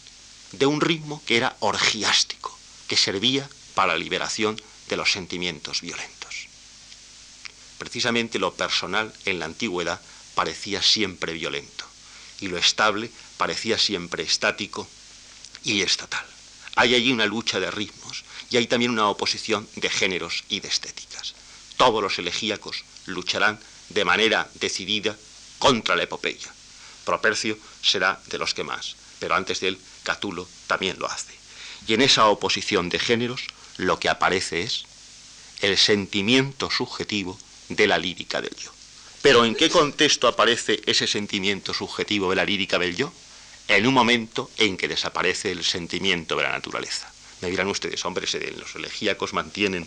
de 0.52 0.66
un 0.66 0.80
ritmo 0.80 1.22
que 1.26 1.36
era 1.36 1.56
orgiástico, 1.60 2.58
que 2.88 2.96
servía 2.96 3.48
para 3.74 3.92
la 3.92 3.98
liberación 3.98 4.60
de 4.88 4.96
los 4.96 5.12
sentimientos 5.12 5.82
violentos. 5.82 6.48
Precisamente 7.78 8.38
lo 8.38 8.54
personal 8.54 9.12
en 9.26 9.38
la 9.38 9.44
antigüedad 9.46 10.00
parecía 10.34 10.82
siempre 10.82 11.32
violento 11.34 11.86
y 12.40 12.48
lo 12.48 12.58
estable 12.58 13.10
parecía 13.36 13.78
siempre 13.78 14.22
estático 14.22 14.88
y 15.64 15.82
estatal. 15.82 16.24
Hay 16.76 16.94
allí 16.94 17.12
una 17.12 17.26
lucha 17.26 17.60
de 17.60 17.70
ritmos 17.70 18.24
y 18.50 18.56
hay 18.56 18.66
también 18.66 18.90
una 18.90 19.08
oposición 19.08 19.68
de 19.76 19.90
géneros 19.90 20.44
y 20.48 20.60
de 20.60 20.68
estéticas. 20.68 21.34
Todos 21.76 22.02
los 22.02 22.18
elegíacos 22.18 22.84
lucharán 23.06 23.58
de 23.88 24.04
manera 24.04 24.48
decidida 24.54 25.16
contra 25.58 25.96
la 25.96 26.04
epopeya. 26.04 26.52
Propercio 27.04 27.58
será 27.82 28.20
de 28.26 28.38
los 28.38 28.54
que 28.54 28.64
más, 28.64 28.96
pero 29.18 29.34
antes 29.34 29.60
de 29.60 29.68
él 29.68 29.78
Catulo 30.02 30.48
también 30.66 30.98
lo 30.98 31.06
hace. 31.06 31.34
Y 31.86 31.94
en 31.94 32.02
esa 32.02 32.26
oposición 32.26 32.88
de 32.88 32.98
géneros 32.98 33.42
lo 33.76 33.98
que 33.98 34.08
aparece 34.08 34.62
es 34.62 34.84
el 35.60 35.76
sentimiento 35.76 36.70
subjetivo 36.70 37.38
de 37.68 37.86
la 37.86 37.98
lírica 37.98 38.40
del 38.40 38.54
yo. 38.56 38.72
Pero 39.22 39.44
¿en 39.44 39.54
qué 39.54 39.68
contexto 39.68 40.28
aparece 40.28 40.80
ese 40.86 41.06
sentimiento 41.06 41.74
subjetivo 41.74 42.30
de 42.30 42.36
la 42.36 42.44
lírica 42.44 42.78
del 42.78 42.96
yo? 42.96 43.12
En 43.76 43.86
un 43.86 43.94
momento 43.94 44.50
en 44.56 44.76
que 44.76 44.88
desaparece 44.88 45.52
el 45.52 45.64
sentimiento 45.64 46.34
de 46.36 46.42
la 46.42 46.50
naturaleza. 46.50 47.08
Me 47.40 47.50
dirán 47.50 47.68
ustedes, 47.68 48.04
hombres, 48.04 48.36
los 48.58 48.74
elegíacos 48.74 49.32
mantienen 49.32 49.86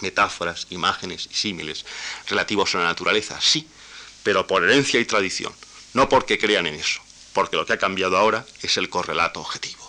metáforas, 0.00 0.66
imágenes 0.70 1.28
y 1.30 1.34
símiles 1.34 1.86
relativos 2.28 2.74
a 2.74 2.78
la 2.78 2.84
naturaleza, 2.84 3.40
sí, 3.40 3.68
pero 4.24 4.48
por 4.48 4.64
herencia 4.64 4.98
y 4.98 5.04
tradición, 5.04 5.52
no 5.92 6.08
porque 6.08 6.38
crean 6.38 6.66
en 6.66 6.74
eso, 6.74 7.00
porque 7.32 7.56
lo 7.56 7.64
que 7.64 7.74
ha 7.74 7.78
cambiado 7.78 8.16
ahora 8.16 8.44
es 8.62 8.76
el 8.78 8.90
correlato 8.90 9.40
objetivo. 9.40 9.88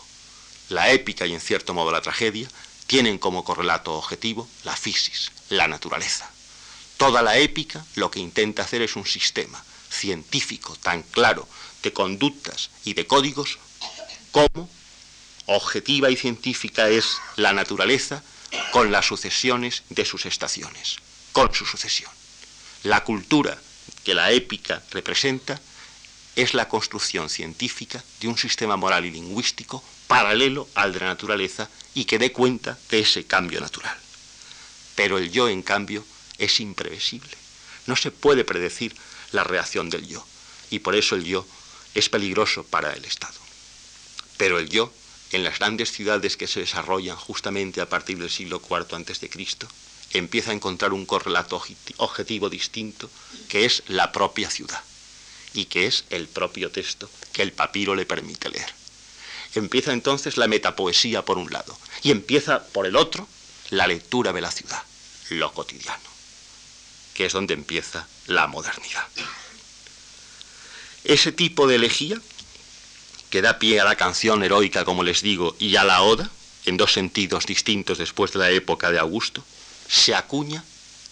La 0.70 0.92
épica 0.92 1.26
y 1.26 1.34
en 1.34 1.42
cierto 1.42 1.74
modo 1.74 1.92
la 1.92 2.02
tragedia 2.02 2.48
tienen 2.86 3.18
como 3.18 3.44
correlato 3.44 3.94
objetivo 3.94 4.48
la 4.64 4.76
fisis, 4.76 5.32
la 5.50 5.68
naturaleza. 5.68 6.30
Toda 6.98 7.24
la 7.24 7.40
épica 7.40 7.84
lo 7.96 8.12
que 8.12 8.20
intenta 8.20 8.62
hacer 8.62 8.84
es 8.84 8.96
un 8.96 9.06
sistema 9.08 9.64
científico 9.90 10.76
tan 10.82 11.02
claro 11.02 11.48
de 11.86 11.94
conductas 11.94 12.72
y 12.84 12.96
de 12.96 13.08
códigos 13.08 13.60
como 14.32 14.70
objetiva 15.46 16.10
y 16.10 16.18
científica 16.18 16.90
es 16.90 17.18
la 17.38 17.54
naturaleza 17.54 18.24
con 18.72 18.92
las 18.92 19.06
sucesiones 19.06 19.84
de 19.90 20.04
sus 20.04 20.26
estaciones, 20.26 20.98
con 21.32 21.54
su 21.54 21.66
sucesión. 21.66 22.12
La 22.84 23.04
cultura 23.04 23.58
que 24.04 24.16
la 24.16 24.32
épica 24.32 24.82
representa 24.92 25.62
es 26.36 26.54
la 26.56 26.68
construcción 26.68 27.30
científica 27.30 28.04
de 28.20 28.28
un 28.28 28.38
sistema 28.38 28.76
moral 28.76 29.06
y 29.06 29.12
lingüístico 29.12 29.84
paralelo 30.08 30.68
al 30.74 30.92
de 30.92 31.00
la 31.00 31.08
naturaleza 31.08 31.70
y 31.94 32.06
que 32.06 32.20
dé 32.20 32.32
cuenta 32.32 32.78
de 32.90 33.00
ese 33.00 33.26
cambio 33.26 33.62
natural. 33.62 33.96
Pero 34.96 35.18
el 35.20 35.32
yo, 35.32 35.48
en 35.50 35.62
cambio, 35.62 36.04
es 36.40 36.60
imprevisible. 36.60 37.38
No 37.86 37.96
se 37.96 38.12
puede 38.12 38.44
predecir 38.44 38.96
la 39.32 39.44
reacción 39.44 39.90
del 39.90 40.08
yo. 40.08 40.26
Y 40.72 40.80
por 40.80 40.96
eso 40.96 41.16
el 41.16 41.24
yo 41.24 41.46
es 41.96 42.10
peligroso 42.10 42.64
para 42.66 42.94
el 42.94 43.06
Estado. 43.06 43.40
Pero 44.38 44.60
el 44.60 44.70
yo, 44.70 44.94
en 45.32 45.44
las 45.44 45.60
grandes 45.60 45.92
ciudades 45.92 46.38
que 46.38 46.48
se 46.48 46.60
desarrollan 46.60 47.16
justamente 47.16 47.82
a 47.82 47.90
partir 47.90 48.20
del 48.20 48.30
siglo 48.30 48.62
IV 48.62 48.96
a.C., 48.96 49.30
empieza 50.12 50.52
a 50.52 50.54
encontrar 50.54 50.94
un 50.94 51.06
correlato 51.06 51.62
objetivo 51.98 52.50
distinto, 52.50 53.10
que 53.50 53.66
es 53.66 53.84
la 53.88 54.12
propia 54.12 54.50
ciudad, 54.50 54.82
y 55.54 55.66
que 55.66 55.88
es 55.88 56.06
el 56.10 56.28
propio 56.28 56.70
texto 56.70 57.10
que 57.34 57.42
el 57.42 57.54
papiro 57.54 57.96
le 57.96 58.06
permite 58.06 58.50
leer. 58.50 58.74
Empieza 59.56 59.94
entonces 59.94 60.38
la 60.38 60.48
metapoesía 60.48 61.24
por 61.24 61.38
un 61.38 61.52
lado, 61.52 61.78
y 62.04 62.12
empieza 62.12 62.68
por 62.68 62.86
el 62.86 62.96
otro 62.96 63.28
la 63.70 63.88
lectura 63.88 64.32
de 64.34 64.42
la 64.42 64.52
ciudad, 64.52 64.84
lo 65.30 65.54
cotidiano, 65.54 66.10
que 67.14 67.26
es 67.26 67.34
donde 67.34 67.54
empieza 67.54 68.08
la 68.28 68.48
modernidad. 68.48 69.08
Ese 71.06 71.32
tipo 71.32 71.68
de 71.68 71.76
elegía, 71.76 72.20
que 73.30 73.44
da 73.44 73.60
pie 73.60 73.80
a 73.80 73.86
la 73.86 73.96
canción 73.96 74.42
heroica, 74.42 74.86
como 74.86 75.04
les 75.04 75.22
digo, 75.22 75.56
y 75.60 75.76
a 75.76 75.84
la 75.84 76.02
oda, 76.02 76.32
en 76.66 76.78
dos 76.78 76.94
sentidos 76.94 77.46
distintos 77.46 78.00
después 78.00 78.34
de 78.34 78.40
la 78.40 78.50
época 78.50 78.90
de 78.90 78.98
Augusto, 78.98 79.44
se 79.88 80.16
acuña 80.16 80.64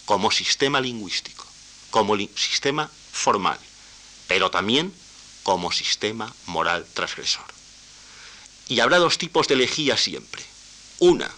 como 0.06 0.32
sistema 0.32 0.82
lingüístico, 0.82 1.46
como 1.92 2.18
sistema 2.18 2.90
formal, 3.12 3.60
pero 4.28 4.50
también 4.50 4.92
como 5.44 5.72
sistema 5.72 6.34
moral 6.48 6.88
transgresor. 6.96 7.46
Y 8.70 8.80
habrá 8.80 8.98
dos 8.98 9.20
tipos 9.20 9.48
de 9.48 9.54
elegía 9.54 9.96
siempre. 9.96 10.44
Una, 10.98 11.30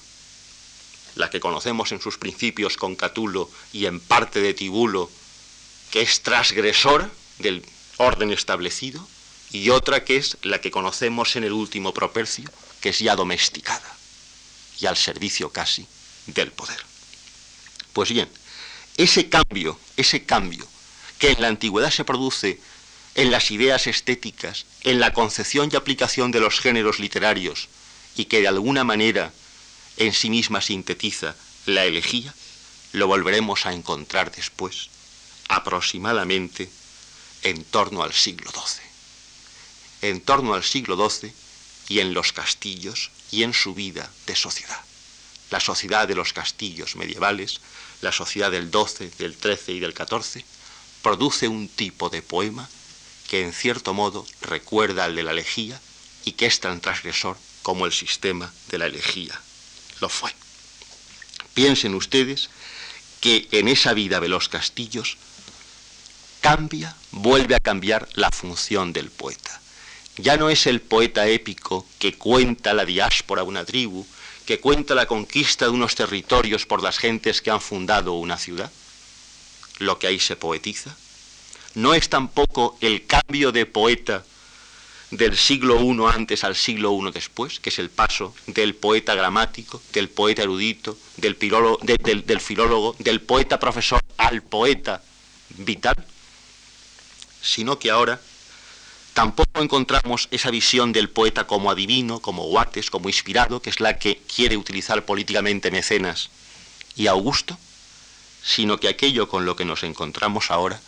la 1.15 1.29
que 1.29 1.41
conocemos 1.41 1.91
en 1.91 1.99
sus 1.99 2.17
principios 2.17 2.77
con 2.77 2.95
Catulo 2.95 3.51
y 3.73 3.85
en 3.85 3.99
parte 3.99 4.39
de 4.39 4.53
Tibulo, 4.53 5.11
que 5.91 6.01
es 6.03 6.21
transgresora 6.21 7.09
del 7.39 7.65
orden 7.97 8.31
establecido, 8.31 9.07
y 9.51 9.69
otra 9.69 10.03
que 10.03 10.17
es 10.17 10.37
la 10.41 10.59
que 10.59 10.71
conocemos 10.71 11.35
en 11.35 11.43
el 11.43 11.53
último 11.53 11.93
propercio, 11.93 12.49
que 12.81 12.89
es 12.89 12.99
ya 12.99 13.15
domesticada 13.15 13.95
y 14.79 14.85
al 14.85 14.97
servicio 14.97 15.51
casi 15.51 15.87
del 16.27 16.51
poder. 16.51 16.83
Pues 17.93 18.09
bien, 18.09 18.29
ese 18.97 19.29
cambio, 19.29 19.79
ese 19.95 20.25
cambio 20.25 20.67
que 21.19 21.31
en 21.31 21.41
la 21.41 21.47
antigüedad 21.47 21.91
se 21.91 22.03
produce 22.03 22.59
en 23.15 23.31
las 23.31 23.49
ideas 23.51 23.87
estéticas, 23.87 24.65
en 24.81 24.99
la 24.99 25.13
concepción 25.13 25.69
y 25.71 25.75
aplicación 25.77 26.31
de 26.31 26.41
los 26.41 26.59
géneros 26.59 26.99
literarios, 26.99 27.69
y 28.17 28.25
que 28.25 28.41
de 28.41 28.49
alguna 28.49 28.83
manera 28.83 29.31
en 29.97 30.13
sí 30.13 30.29
misma 30.29 30.61
sintetiza 30.61 31.35
la 31.65 31.85
elegía, 31.85 32.33
lo 32.91 33.07
volveremos 33.07 33.65
a 33.65 33.73
encontrar 33.73 34.31
después 34.31 34.89
aproximadamente 35.47 36.69
en 37.45 37.63
torno 37.63 38.03
al 38.03 38.11
siglo 38.11 38.51
XII. 38.51 40.09
En 40.09 40.19
torno 40.21 40.55
al 40.55 40.63
siglo 40.63 40.97
XII 40.97 41.31
y 41.87 41.99
en 41.99 42.13
los 42.13 42.33
castillos 42.33 43.11
y 43.31 43.43
en 43.43 43.53
su 43.53 43.75
vida 43.75 44.11
de 44.25 44.35
sociedad. 44.35 44.81
La 45.51 45.59
sociedad 45.59 46.07
de 46.07 46.15
los 46.15 46.33
castillos 46.33 46.95
medievales, 46.95 47.61
la 48.01 48.11
sociedad 48.11 48.49
del 48.49 48.71
XII, 48.71 49.11
del 49.19 49.35
XIII 49.35 49.77
y 49.77 49.79
del 49.79 49.93
XIV, 49.93 50.43
produce 51.03 51.47
un 51.47 51.69
tipo 51.69 52.09
de 52.09 52.23
poema 52.23 52.67
que 53.29 53.43
en 53.43 53.53
cierto 53.53 53.93
modo 53.93 54.25
recuerda 54.41 55.05
al 55.05 55.15
de 55.15 55.21
la 55.21 55.31
elegía 55.31 55.79
y 56.25 56.31
que 56.31 56.47
es 56.47 56.59
tan 56.59 56.81
transgresor 56.81 57.37
como 57.61 57.85
el 57.85 57.93
sistema 57.93 58.51
de 58.69 58.79
la 58.79 58.87
elegía 58.87 59.39
lo 60.01 60.09
fue. 60.09 60.31
Piensen 61.53 61.93
ustedes 61.93 62.49
que 63.21 63.47
en 63.51 63.67
esa 63.67 63.93
vida 63.93 64.19
de 64.19 64.29
los 64.29 64.49
castillos 64.49 65.17
cambia, 66.45 66.95
vuelve 67.09 67.55
a 67.55 67.59
cambiar 67.59 68.07
la 68.13 68.29
función 68.29 68.93
del 68.93 69.09
poeta. 69.09 69.59
Ya 70.17 70.37
no 70.37 70.51
es 70.51 70.67
el 70.67 70.79
poeta 70.79 71.27
épico 71.27 71.87
que 71.97 72.19
cuenta 72.19 72.75
la 72.75 72.85
diáspora 72.85 73.41
de 73.41 73.47
una 73.47 73.65
tribu, 73.65 74.05
que 74.45 74.59
cuenta 74.59 74.93
la 74.93 75.07
conquista 75.07 75.65
de 75.65 75.71
unos 75.71 75.95
territorios 75.95 76.67
por 76.67 76.83
las 76.83 76.99
gentes 76.99 77.41
que 77.41 77.49
han 77.49 77.61
fundado 77.61 78.13
una 78.13 78.37
ciudad, 78.37 78.71
lo 79.79 79.97
que 79.97 80.05
ahí 80.05 80.19
se 80.19 80.35
poetiza. 80.35 80.95
No 81.73 81.95
es 81.95 82.09
tampoco 82.09 82.77
el 82.79 83.07
cambio 83.07 83.51
de 83.51 83.65
poeta 83.65 84.23
del 85.09 85.35
siglo 85.37 85.81
I 85.81 85.97
antes 86.13 86.43
al 86.43 86.55
siglo 86.55 86.93
I 86.93 87.11
después, 87.11 87.59
que 87.59 87.71
es 87.71 87.79
el 87.79 87.89
paso 87.89 88.35
del 88.45 88.75
poeta 88.75 89.15
gramático, 89.15 89.81
del 89.93 90.09
poeta 90.09 90.43
erudito, 90.43 90.95
del, 91.17 91.35
del 92.23 92.39
filólogo, 92.39 92.95
del 92.99 93.21
poeta 93.21 93.57
profesor 93.57 93.99
al 94.17 94.43
poeta 94.43 95.01
vital, 95.57 95.95
sino 97.45 97.79
que 97.79 97.91
ahora 97.91 98.19
tampoco 99.13 99.61
encontramos 99.61 100.27
esa 100.31 100.51
visión 100.51 100.91
del 100.91 101.09
poeta 101.09 101.47
como 101.47 101.71
adivino, 101.71 102.19
como 102.19 102.43
guates, 102.43 102.89
como 102.89 103.07
inspirado, 103.07 103.61
que 103.61 103.69
es 103.69 103.79
la 103.79 103.97
que 103.97 104.21
quiere 104.33 104.57
utilizar 104.57 105.05
políticamente 105.05 105.71
Mecenas 105.71 106.29
y 106.95 107.07
Augusto, 107.07 107.57
sino 108.43 108.77
que 108.77 108.89
aquello 108.89 109.29
con 109.29 109.45
lo 109.45 109.55
que 109.55 109.65
nos 109.65 109.83
encontramos 109.83 110.51
ahora 110.51 110.81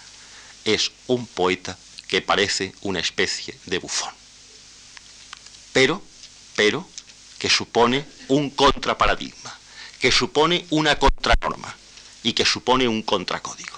es 0.65 0.91
un 1.07 1.25
poeta 1.27 1.77
que 2.07 2.21
parece 2.21 2.73
una 2.81 2.99
especie 2.99 3.57
de 3.65 3.79
bufón. 3.79 4.13
Pero, 5.73 6.01
pero, 6.55 6.87
que 7.39 7.49
supone 7.49 8.05
un 8.27 8.49
contraparadigma, 8.49 9.57
que 9.99 10.11
supone 10.11 10.65
una 10.71 10.97
contranorma 10.97 11.75
y 12.23 12.33
que 12.33 12.45
supone 12.45 12.87
un 12.87 13.03
contracódigo. 13.03 13.76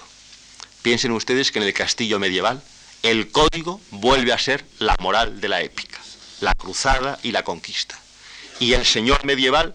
Piensen 0.82 1.12
ustedes 1.12 1.52
que 1.52 1.58
en 1.58 1.66
el 1.66 1.74
castillo 1.74 2.18
medieval 2.18 2.62
el 3.02 3.30
código 3.30 3.80
vuelve 3.90 4.32
a 4.32 4.38
ser 4.38 4.64
la 4.78 4.96
moral 5.00 5.40
de 5.40 5.48
la 5.48 5.60
épica, 5.62 5.98
la 6.40 6.54
cruzada 6.54 7.18
y 7.22 7.32
la 7.32 7.44
conquista. 7.44 7.98
Y 8.58 8.72
el 8.72 8.84
señor 8.84 9.24
medieval, 9.24 9.74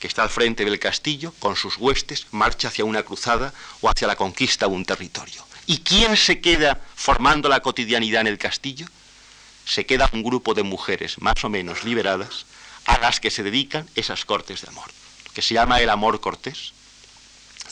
que 0.00 0.06
está 0.06 0.22
al 0.22 0.30
frente 0.30 0.64
del 0.64 0.78
castillo, 0.78 1.34
con 1.38 1.56
sus 1.56 1.76
huestes, 1.76 2.26
marcha 2.30 2.68
hacia 2.68 2.84
una 2.84 3.02
cruzada 3.02 3.52
o 3.80 3.90
hacia 3.90 4.06
la 4.06 4.16
conquista 4.16 4.66
de 4.66 4.72
un 4.72 4.84
territorio. 4.84 5.44
¿Y 5.66 5.78
quién 5.78 6.16
se 6.16 6.40
queda 6.40 6.80
formando 6.94 7.48
la 7.48 7.60
cotidianidad 7.60 8.22
en 8.22 8.26
el 8.28 8.38
castillo? 8.38 8.86
Se 9.66 9.84
queda 9.84 10.08
un 10.14 10.22
grupo 10.22 10.54
de 10.54 10.62
mujeres 10.62 11.20
más 11.20 11.44
o 11.44 11.50
menos 11.50 11.84
liberadas 11.84 12.46
a 12.86 12.98
las 12.98 13.20
que 13.20 13.30
se 13.30 13.42
dedican 13.42 13.88
esas 13.96 14.24
cortes 14.24 14.62
de 14.62 14.68
amor, 14.68 14.90
que 15.34 15.42
se 15.42 15.52
llama 15.52 15.80
el 15.80 15.90
amor 15.90 16.20
cortés, 16.20 16.72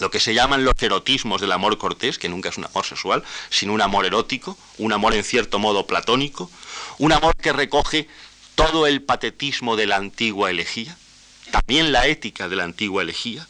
lo 0.01 0.11
que 0.11 0.21
se 0.21 0.35
llaman 0.35 0.65
los 0.65 0.75
erotismos 0.81 1.41
del 1.41 1.53
amor 1.53 1.79
cortés, 1.79 2.19
que 2.19 2.29
nunca 2.29 2.49
es 2.49 2.59
un 2.59 2.65
amor 2.65 2.85
sexual, 2.85 3.25
sino 3.51 3.73
un 3.73 3.81
amor 3.81 4.07
erótico, 4.07 4.57
un 4.79 4.93
amor 4.93 5.15
en 5.15 5.25
cierto 5.25 5.59
modo 5.59 5.87
platónico, 5.87 6.51
un 6.99 7.13
amor 7.13 7.35
que 7.37 7.53
recoge 7.53 8.09
todo 8.55 8.87
el 8.87 9.03
patetismo 9.03 9.77
de 9.77 9.87
la 9.87 9.97
antigua 9.97 10.51
elegía, 10.51 10.97
también 11.51 11.93
la 11.93 12.07
ética 12.07 12.49
de 12.49 12.57
la 12.57 12.65
antigua 12.65 13.03
elegía, 13.03 13.47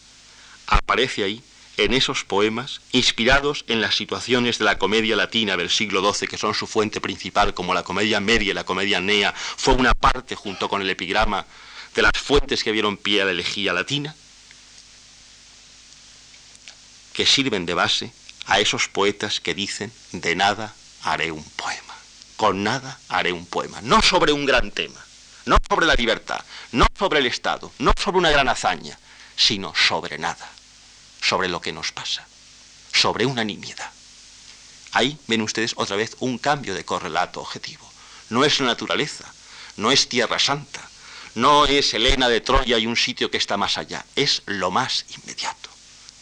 aparece 0.66 1.24
ahí 1.24 1.42
en 1.76 1.92
esos 1.92 2.24
poemas, 2.24 2.80
inspirados 2.92 3.64
en 3.68 3.80
las 3.80 3.94
situaciones 3.94 4.58
de 4.58 4.64
la 4.64 4.78
comedia 4.78 5.14
latina 5.14 5.56
del 5.56 5.70
siglo 5.70 6.00
XII, 6.12 6.26
que 6.26 6.38
son 6.38 6.54
su 6.54 6.66
fuente 6.66 7.00
principal, 7.00 7.54
como 7.54 7.74
la 7.74 7.82
comedia 7.82 8.18
media 8.18 8.50
y 8.50 8.54
la 8.54 8.64
comedia 8.64 9.00
nea, 9.00 9.34
fue 9.34 9.74
una 9.74 9.92
parte, 9.92 10.34
junto 10.34 10.68
con 10.68 10.80
el 10.80 10.88
epigrama, 10.88 11.44
de 11.94 12.02
las 12.02 12.12
fuentes 12.12 12.64
que 12.64 12.72
vieron 12.72 12.96
pie 12.96 13.22
a 13.22 13.24
la 13.26 13.30
elegía 13.30 13.72
latina, 13.72 14.14
que 17.16 17.26
sirven 17.26 17.66
de 17.66 17.74
base 17.74 18.12
a 18.46 18.60
esos 18.60 18.88
poetas 18.88 19.40
que 19.40 19.54
dicen, 19.54 19.90
de 20.12 20.36
nada 20.36 20.74
haré 21.02 21.32
un 21.32 21.42
poema, 21.42 21.94
con 22.36 22.62
nada 22.62 23.00
haré 23.08 23.32
un 23.32 23.46
poema, 23.46 23.80
no 23.80 24.02
sobre 24.02 24.32
un 24.32 24.44
gran 24.44 24.70
tema, 24.70 25.04
no 25.46 25.56
sobre 25.68 25.86
la 25.86 25.94
libertad, 25.94 26.44
no 26.72 26.86
sobre 26.96 27.20
el 27.20 27.26
Estado, 27.26 27.72
no 27.78 27.92
sobre 27.98 28.18
una 28.18 28.30
gran 28.30 28.48
hazaña, 28.48 28.98
sino 29.34 29.74
sobre 29.74 30.18
nada 30.18 30.48
sobre 31.26 31.48
lo 31.48 31.60
que 31.60 31.72
nos 31.72 31.90
pasa, 31.90 32.26
sobre 32.92 33.26
una 33.26 33.44
nimiedad. 33.44 33.90
Ahí 34.92 35.18
ven 35.26 35.42
ustedes 35.42 35.72
otra 35.76 35.96
vez 35.96 36.16
un 36.20 36.38
cambio 36.38 36.74
de 36.74 36.84
correlato 36.84 37.40
objetivo. 37.40 37.90
No 38.30 38.44
es 38.44 38.60
la 38.60 38.66
naturaleza, 38.66 39.24
no 39.76 39.90
es 39.90 40.08
Tierra 40.08 40.38
Santa, 40.38 40.88
no 41.34 41.66
es 41.66 41.92
Helena 41.94 42.28
de 42.28 42.40
Troya 42.40 42.78
y 42.78 42.86
un 42.86 42.96
sitio 42.96 43.30
que 43.30 43.38
está 43.38 43.56
más 43.56 43.76
allá, 43.76 44.04
es 44.14 44.42
lo 44.46 44.70
más 44.70 45.04
inmediato. 45.16 45.65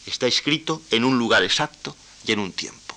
Está 0.06 0.26
escrito 0.26 0.82
en 0.90 1.04
un 1.04 1.18
lugar 1.18 1.42
exacto 1.42 1.96
y 2.26 2.32
en 2.32 2.40
un 2.40 2.52
tiempo. 2.52 2.96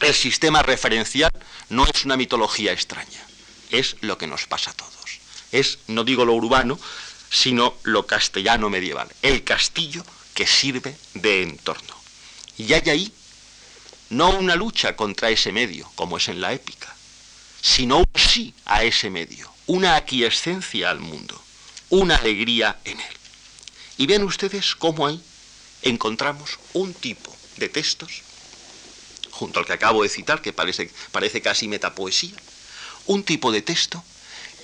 El 0.00 0.14
sistema 0.14 0.62
referencial 0.62 1.30
no 1.68 1.86
es 1.86 2.04
una 2.04 2.16
mitología 2.16 2.72
extraña, 2.72 3.26
es 3.70 3.96
lo 4.00 4.18
que 4.18 4.26
nos 4.26 4.46
pasa 4.46 4.70
a 4.70 4.74
todos. 4.74 5.20
Es, 5.52 5.78
no 5.88 6.04
digo 6.04 6.24
lo 6.24 6.34
urbano, 6.34 6.78
sino 7.30 7.74
lo 7.84 8.06
castellano 8.06 8.70
medieval. 8.70 9.08
El 9.22 9.44
castillo 9.44 10.04
que 10.34 10.46
sirve 10.46 10.96
de 11.14 11.42
entorno. 11.42 11.94
Y 12.56 12.72
hay 12.72 12.88
ahí 12.90 13.12
no 14.10 14.30
una 14.30 14.56
lucha 14.56 14.96
contra 14.96 15.30
ese 15.30 15.52
medio, 15.52 15.90
como 15.94 16.16
es 16.16 16.28
en 16.28 16.40
la 16.40 16.52
épica, 16.52 16.94
sino 17.62 17.98
un 17.98 18.06
sí 18.16 18.54
a 18.64 18.82
ese 18.82 19.08
medio, 19.08 19.52
una 19.66 19.96
aquiescencia 19.96 20.90
al 20.90 20.98
mundo, 20.98 21.40
una 21.90 22.16
alegría 22.16 22.78
en 22.84 23.00
él. 23.00 23.16
Y 23.98 24.06
vean 24.06 24.24
ustedes 24.24 24.74
cómo 24.74 25.06
ahí 25.06 25.22
encontramos 25.82 26.58
un 26.72 26.94
tipo 26.94 27.34
de 27.56 27.68
textos, 27.68 28.22
junto 29.30 29.60
al 29.60 29.66
que 29.66 29.72
acabo 29.72 30.02
de 30.02 30.08
citar, 30.08 30.42
que 30.42 30.52
parece, 30.52 30.90
parece 31.12 31.40
casi 31.40 31.68
metapoesía, 31.68 32.36
un 33.06 33.24
tipo 33.24 33.52
de 33.52 33.62
texto 33.62 34.02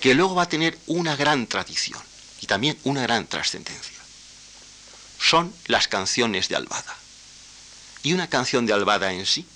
que 0.00 0.14
luego 0.14 0.34
va 0.34 0.44
a 0.44 0.48
tener 0.48 0.78
una 0.86 1.16
gran 1.16 1.46
tradición 1.46 2.00
y 2.40 2.46
también 2.46 2.78
una 2.84 3.02
gran 3.02 3.26
trascendencia 3.26 3.96
son 5.18 5.54
las 5.66 5.88
canciones 5.88 6.48
de 6.48 6.56
Albada. 6.56 6.96
Y 8.02 8.12
una 8.12 8.28
canción 8.28 8.66
de 8.66 8.72
Albada 8.72 9.12
en 9.12 9.26
sí 9.26 9.46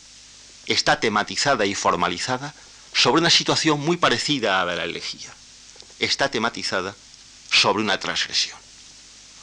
está 0.66 1.00
tematizada 1.00 1.66
y 1.66 1.74
formalizada 1.74 2.54
sobre 2.92 3.20
una 3.20 3.30
situación 3.30 3.80
muy 3.80 3.96
parecida 3.96 4.60
a 4.60 4.64
la 4.64 4.84
elegía. 4.84 5.32
Está 5.98 6.30
tematizada 6.30 6.94
sobre 7.50 7.82
una 7.82 8.00
transgresión. 8.00 8.58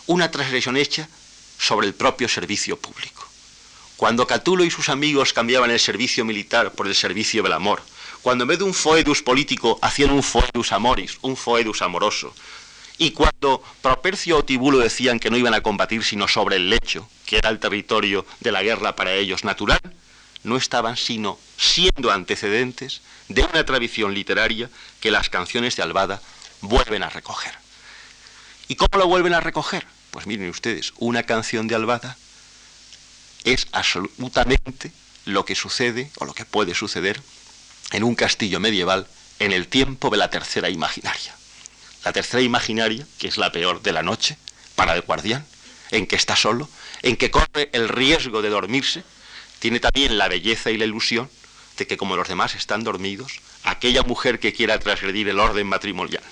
Una 0.07 0.31
transgresión 0.31 0.77
hecha 0.77 1.07
sobre 1.57 1.87
el 1.87 1.93
propio 1.93 2.27
servicio 2.27 2.77
público. 2.77 3.27
Cuando 3.97 4.27
Catulo 4.27 4.63
y 4.63 4.69
sus 4.69 4.89
amigos 4.89 5.33
cambiaban 5.33 5.71
el 5.71 5.79
servicio 5.79 6.23
militar 6.23 6.71
por 6.73 6.87
el 6.87 6.95
servicio 6.95 7.41
del 7.41 7.53
amor, 7.53 7.81
cuando 8.21 8.43
en 8.43 8.49
vez 8.49 8.59
de 8.59 8.65
un 8.65 8.73
foedus 8.73 9.23
político 9.23 9.79
hacían 9.81 10.11
un 10.11 10.21
foedus 10.21 10.71
amoris, 10.71 11.17
un 11.21 11.35
foedus 11.35 11.81
amoroso, 11.81 12.33
y 12.99 13.11
cuando 13.11 13.63
Propercio 13.81 14.37
o 14.37 14.45
Tibulo 14.45 14.79
decían 14.79 15.19
que 15.19 15.29
no 15.29 15.37
iban 15.37 15.53
a 15.53 15.61
combatir 15.61 16.03
sino 16.03 16.27
sobre 16.27 16.55
el 16.55 16.69
lecho, 16.69 17.07
que 17.25 17.37
era 17.37 17.49
el 17.49 17.59
territorio 17.59 18.25
de 18.39 18.51
la 18.51 18.63
guerra 18.63 18.95
para 18.95 19.13
ellos 19.13 19.43
natural, 19.43 19.81
no 20.43 20.57
estaban 20.57 20.97
sino 20.97 21.37
siendo 21.57 22.11
antecedentes 22.11 23.01
de 23.27 23.43
una 23.43 23.65
tradición 23.65 24.13
literaria 24.13 24.69
que 24.99 25.11
las 25.11 25.29
canciones 25.29 25.75
de 25.75 25.83
Albada 25.83 26.21
vuelven 26.61 27.03
a 27.03 27.09
recoger. 27.09 27.53
¿Y 28.67 28.75
cómo 28.75 28.97
lo 28.97 29.07
vuelven 29.07 29.33
a 29.33 29.39
recoger? 29.39 29.85
Pues 30.17 30.25
miren 30.25 30.49
ustedes, 30.49 30.93
una 30.97 31.21
canción 31.21 31.67
de 31.67 31.75
Albada 31.75 32.17
es 33.43 33.67
absolutamente 33.71 34.91
lo 35.25 35.45
que 35.45 35.53
sucede 35.53 36.09
o 36.17 36.25
lo 36.25 36.33
que 36.33 36.43
puede 36.43 36.73
suceder 36.73 37.21
en 37.91 38.03
un 38.03 38.15
castillo 38.15 38.59
medieval 38.59 39.05
en 39.37 39.51
el 39.51 39.67
tiempo 39.67 40.09
de 40.09 40.17
la 40.17 40.31
tercera 40.31 40.71
imaginaria. 40.71 41.35
La 42.03 42.13
tercera 42.13 42.41
imaginaria, 42.41 43.05
que 43.19 43.27
es 43.27 43.37
la 43.37 43.51
peor 43.51 43.83
de 43.83 43.91
la 43.91 44.01
noche 44.01 44.39
para 44.75 44.95
el 44.95 45.03
guardián, 45.03 45.45
en 45.91 46.07
que 46.07 46.15
está 46.15 46.35
solo, 46.35 46.67
en 47.03 47.15
que 47.15 47.29
corre 47.29 47.69
el 47.73 47.87
riesgo 47.87 48.41
de 48.41 48.49
dormirse, 48.49 49.03
tiene 49.59 49.79
también 49.79 50.17
la 50.17 50.29
belleza 50.29 50.71
y 50.71 50.79
la 50.79 50.85
ilusión 50.85 51.29
de 51.77 51.85
que 51.85 51.95
como 51.97 52.15
los 52.15 52.27
demás 52.27 52.55
están 52.55 52.83
dormidos, 52.83 53.33
aquella 53.65 54.01
mujer 54.01 54.39
que 54.39 54.51
quiera 54.51 54.79
transgredir 54.79 55.29
el 55.29 55.37
orden 55.37 55.67
matrimonial 55.67 56.23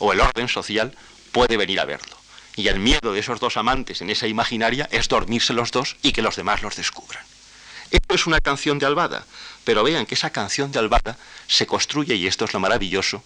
o 0.00 0.12
el 0.12 0.18
orden 0.18 0.48
social 0.48 0.96
puede 1.30 1.56
venir 1.56 1.78
a 1.78 1.84
verlo. 1.84 2.19
Y 2.56 2.68
el 2.68 2.80
miedo 2.80 3.12
de 3.12 3.20
esos 3.20 3.40
dos 3.40 3.56
amantes 3.56 4.00
en 4.00 4.10
esa 4.10 4.26
imaginaria 4.26 4.88
es 4.90 5.08
dormirse 5.08 5.52
los 5.52 5.70
dos 5.70 5.96
y 6.02 6.12
que 6.12 6.22
los 6.22 6.36
demás 6.36 6.62
los 6.62 6.76
descubran. 6.76 7.24
Esto 7.90 8.14
es 8.14 8.26
una 8.26 8.40
canción 8.40 8.78
de 8.78 8.86
Albada, 8.86 9.24
pero 9.64 9.82
vean 9.82 10.06
que 10.06 10.14
esa 10.14 10.30
canción 10.30 10.70
de 10.70 10.78
Albada 10.78 11.16
se 11.48 11.66
construye, 11.66 12.14
y 12.14 12.26
esto 12.26 12.44
es 12.44 12.52
lo 12.52 12.60
maravilloso, 12.60 13.22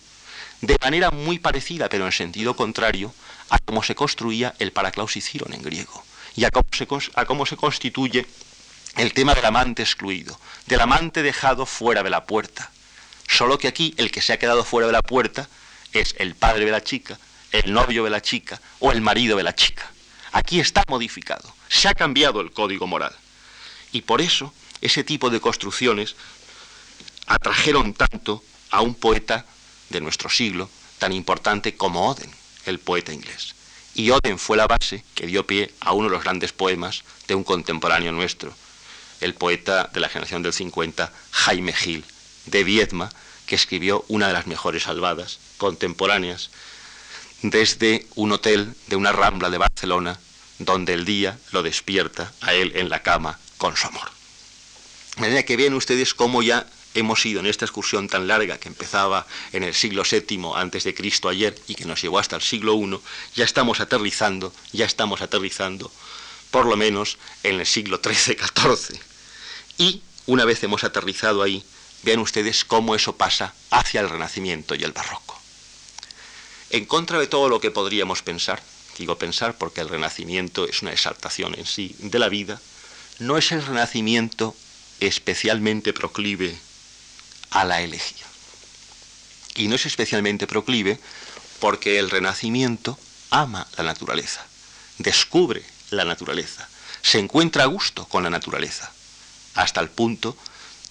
de 0.61 0.77
manera 0.81 1.11
muy 1.11 1.39
parecida, 1.39 1.89
pero 1.89 2.07
en 2.07 2.13
sentido 2.13 2.57
contrario, 2.57 3.13
a 3.51 3.59
cómo 3.59 3.83
se 3.83 3.95
construía 3.95 4.55
el 4.59 4.73
Paraclausiciron 4.73 5.53
en 5.53 5.63
griego, 5.63 6.03
y 6.35 6.45
a 6.45 6.51
cómo 6.51 6.69
se, 6.73 6.87
a 7.15 7.25
cómo 7.27 7.45
se 7.45 7.57
constituye 7.57 8.27
el 8.97 9.13
tema 9.13 9.35
del 9.35 9.45
amante 9.45 9.83
excluido, 9.83 10.39
del 10.67 10.81
amante 10.81 11.23
dejado 11.23 11.67
fuera 11.67 12.03
de 12.03 12.11
la 12.11 12.25
puerta. 12.25 12.71
Solo 13.29 13.59
que 13.59 13.69
aquí 13.69 13.95
el 13.99 14.11
que 14.11 14.23
se 14.23 14.33
ha 14.33 14.39
quedado 14.39 14.65
fuera 14.65 14.87
de 14.87 14.93
la 14.93 15.03
puerta 15.03 15.49
es 15.93 16.15
el 16.19 16.35
padre 16.35 16.65
de 16.65 16.71
la 16.71 16.83
chica, 16.83 17.19
el 17.55 17.73
novio 17.73 18.03
de 18.03 18.11
la 18.11 18.21
chica 18.21 18.61
o 18.81 18.91
el 18.91 19.01
marido 19.01 19.37
de 19.37 19.45
la 19.45 19.55
chica. 19.55 19.89
Aquí 20.33 20.59
está 20.59 20.83
modificado, 20.89 21.55
se 21.69 21.87
ha 21.87 21.95
cambiado 21.95 22.41
el 22.41 22.51
código 22.51 22.89
moral. 22.89 23.15
Y 23.93 24.03
por 24.03 24.21
eso 24.21 24.53
ese 24.81 25.05
tipo 25.05 25.31
de 25.31 25.41
construcciones 25.41 26.17
atrajeron 27.27 27.95
tanto 27.95 28.43
a 28.71 28.81
un 28.81 28.97
poeta 28.97 29.47
de 29.91 30.01
nuestro 30.01 30.29
siglo 30.29 30.69
tan 30.99 31.13
importante 31.13 31.77
como 31.77 32.11
Oden, 32.11 32.31
el 32.67 32.81
poeta 32.81 33.13
inglés. 33.13 33.55
Y 33.95 34.11
Oden 34.11 34.41
fue 34.41 34.57
la 34.57 34.67
base 34.67 35.05
que 35.15 35.29
dio 35.29 35.47
pie 35.47 35.73
a 35.79 35.93
uno 35.93 36.09
de 36.09 36.15
los 36.15 36.25
grandes 36.25 36.53
poemas 36.53 37.05
de 37.29 37.37
un 37.37 37.45
contemporáneo 37.45 38.11
nuestro, 38.11 38.53
el 39.21 39.35
poeta 39.35 39.89
de 39.93 40.01
la 40.01 40.09
generación 40.09 40.43
del 40.43 40.53
50, 40.53 41.13
Jaime 41.31 41.73
Gil, 41.73 42.05
de 42.47 42.65
Viedma, 42.65 43.11
que 43.47 43.55
escribió 43.55 44.05
una 44.09 44.27
de 44.27 44.33
las 44.33 44.49
mejores 44.49 44.83
salvadas 44.83 45.39
contemporáneas 45.57 46.51
desde 47.45 48.07
un 48.15 48.33
hotel 48.33 48.75
de 48.87 48.97
una 48.97 49.13
rambla 49.13 49.51
de 49.51 49.59
Barcelona, 49.59 50.19
donde 50.59 50.95
el 50.95 51.05
día 51.05 51.39
lo 51.53 51.63
despierta 51.63 52.33
a 52.41 52.55
él 52.55 52.73
en 52.75 52.89
la 52.89 53.03
cama 53.03 53.39
con 53.59 53.77
su 53.77 53.87
amor. 53.87 54.09
De 55.17 55.21
manera 55.21 55.43
que 55.43 55.59
vean 55.59 55.75
ustedes 55.75 56.15
cómo 56.15 56.43
ya 56.43 56.67
hemos 56.95 57.27
ido 57.27 57.41
en 57.41 57.47
esta 57.47 57.67
excursión 57.67 58.09
tan 58.09 58.29
larga 58.29 58.57
que 58.57 58.69
empezaba 58.69 59.27
en 59.53 59.63
el 59.63 59.75
siglo 59.75 60.05
VII 60.11 60.53
antes 60.57 60.85
de 60.85 60.95
Cristo 60.95 61.29
ayer 61.29 61.55
y 61.69 61.75
que 61.75 61.85
nos 61.85 62.01
llevó 62.01 62.19
hasta 62.19 62.37
el 62.37 62.41
siglo 62.41 62.77
I, 62.77 62.99
ya 63.35 63.45
estamos 63.45 63.81
aterrizando, 63.81 64.51
ya 64.73 64.87
estamos 64.87 65.21
aterrizando, 65.21 65.93
por 66.51 66.65
lo 66.65 66.79
menos 66.79 67.19
en 67.43 67.61
el 67.61 67.67
siglo 67.67 68.01
XIII-XIV. 68.03 68.99
Y 69.77 70.01
una 70.25 70.47
vez 70.47 70.63
hemos 70.65 70.83
aterrizado 70.83 71.43
ahí, 71.43 71.63
vean 72.05 72.21
ustedes 72.21 72.65
cómo 72.65 72.95
eso 72.95 73.17
pasa 73.19 73.53
hacia 73.71 74.01
el 74.01 74.09
Renacimiento 74.09 74.75
y 74.75 74.83
el 74.83 74.93
Barroco 74.93 75.44
en 76.75 76.87
contra 76.87 77.21
de 77.21 77.29
todo 77.29 77.49
lo 77.49 77.61
que 77.61 77.71
podríamos 77.71 78.23
pensar, 78.23 78.61
digo 78.99 79.17
pensar 79.17 79.57
porque 79.57 79.81
el 79.81 79.89
renacimiento 79.89 80.67
es 80.67 80.83
una 80.83 80.91
exaltación 80.91 81.55
en 81.57 81.67
sí 81.67 81.95
de 82.01 82.19
la 82.19 82.29
vida, 82.29 82.61
no 83.21 83.39
es 83.39 83.53
el 83.53 83.65
renacimiento 83.65 84.57
especialmente 84.99 85.93
proclive 85.93 86.59
a 87.51 87.65
la 87.65 87.81
elegía. 87.81 88.27
Y 89.55 89.69
no 89.69 89.77
es 89.77 89.87
especialmente 89.87 90.49
proclive 90.49 90.99
porque 91.61 92.01
el 92.01 92.11
renacimiento 92.11 92.99
ama 93.31 93.69
la 93.77 93.85
naturaleza, 93.85 94.45
descubre 94.99 95.63
la 95.91 96.05
naturaleza, 96.05 96.69
se 97.03 97.21
encuentra 97.21 97.63
a 97.63 97.67
gusto 97.67 98.05
con 98.07 98.25
la 98.25 98.31
naturaleza, 98.31 98.93
hasta 99.55 99.81
el 99.81 99.91
punto 99.91 100.37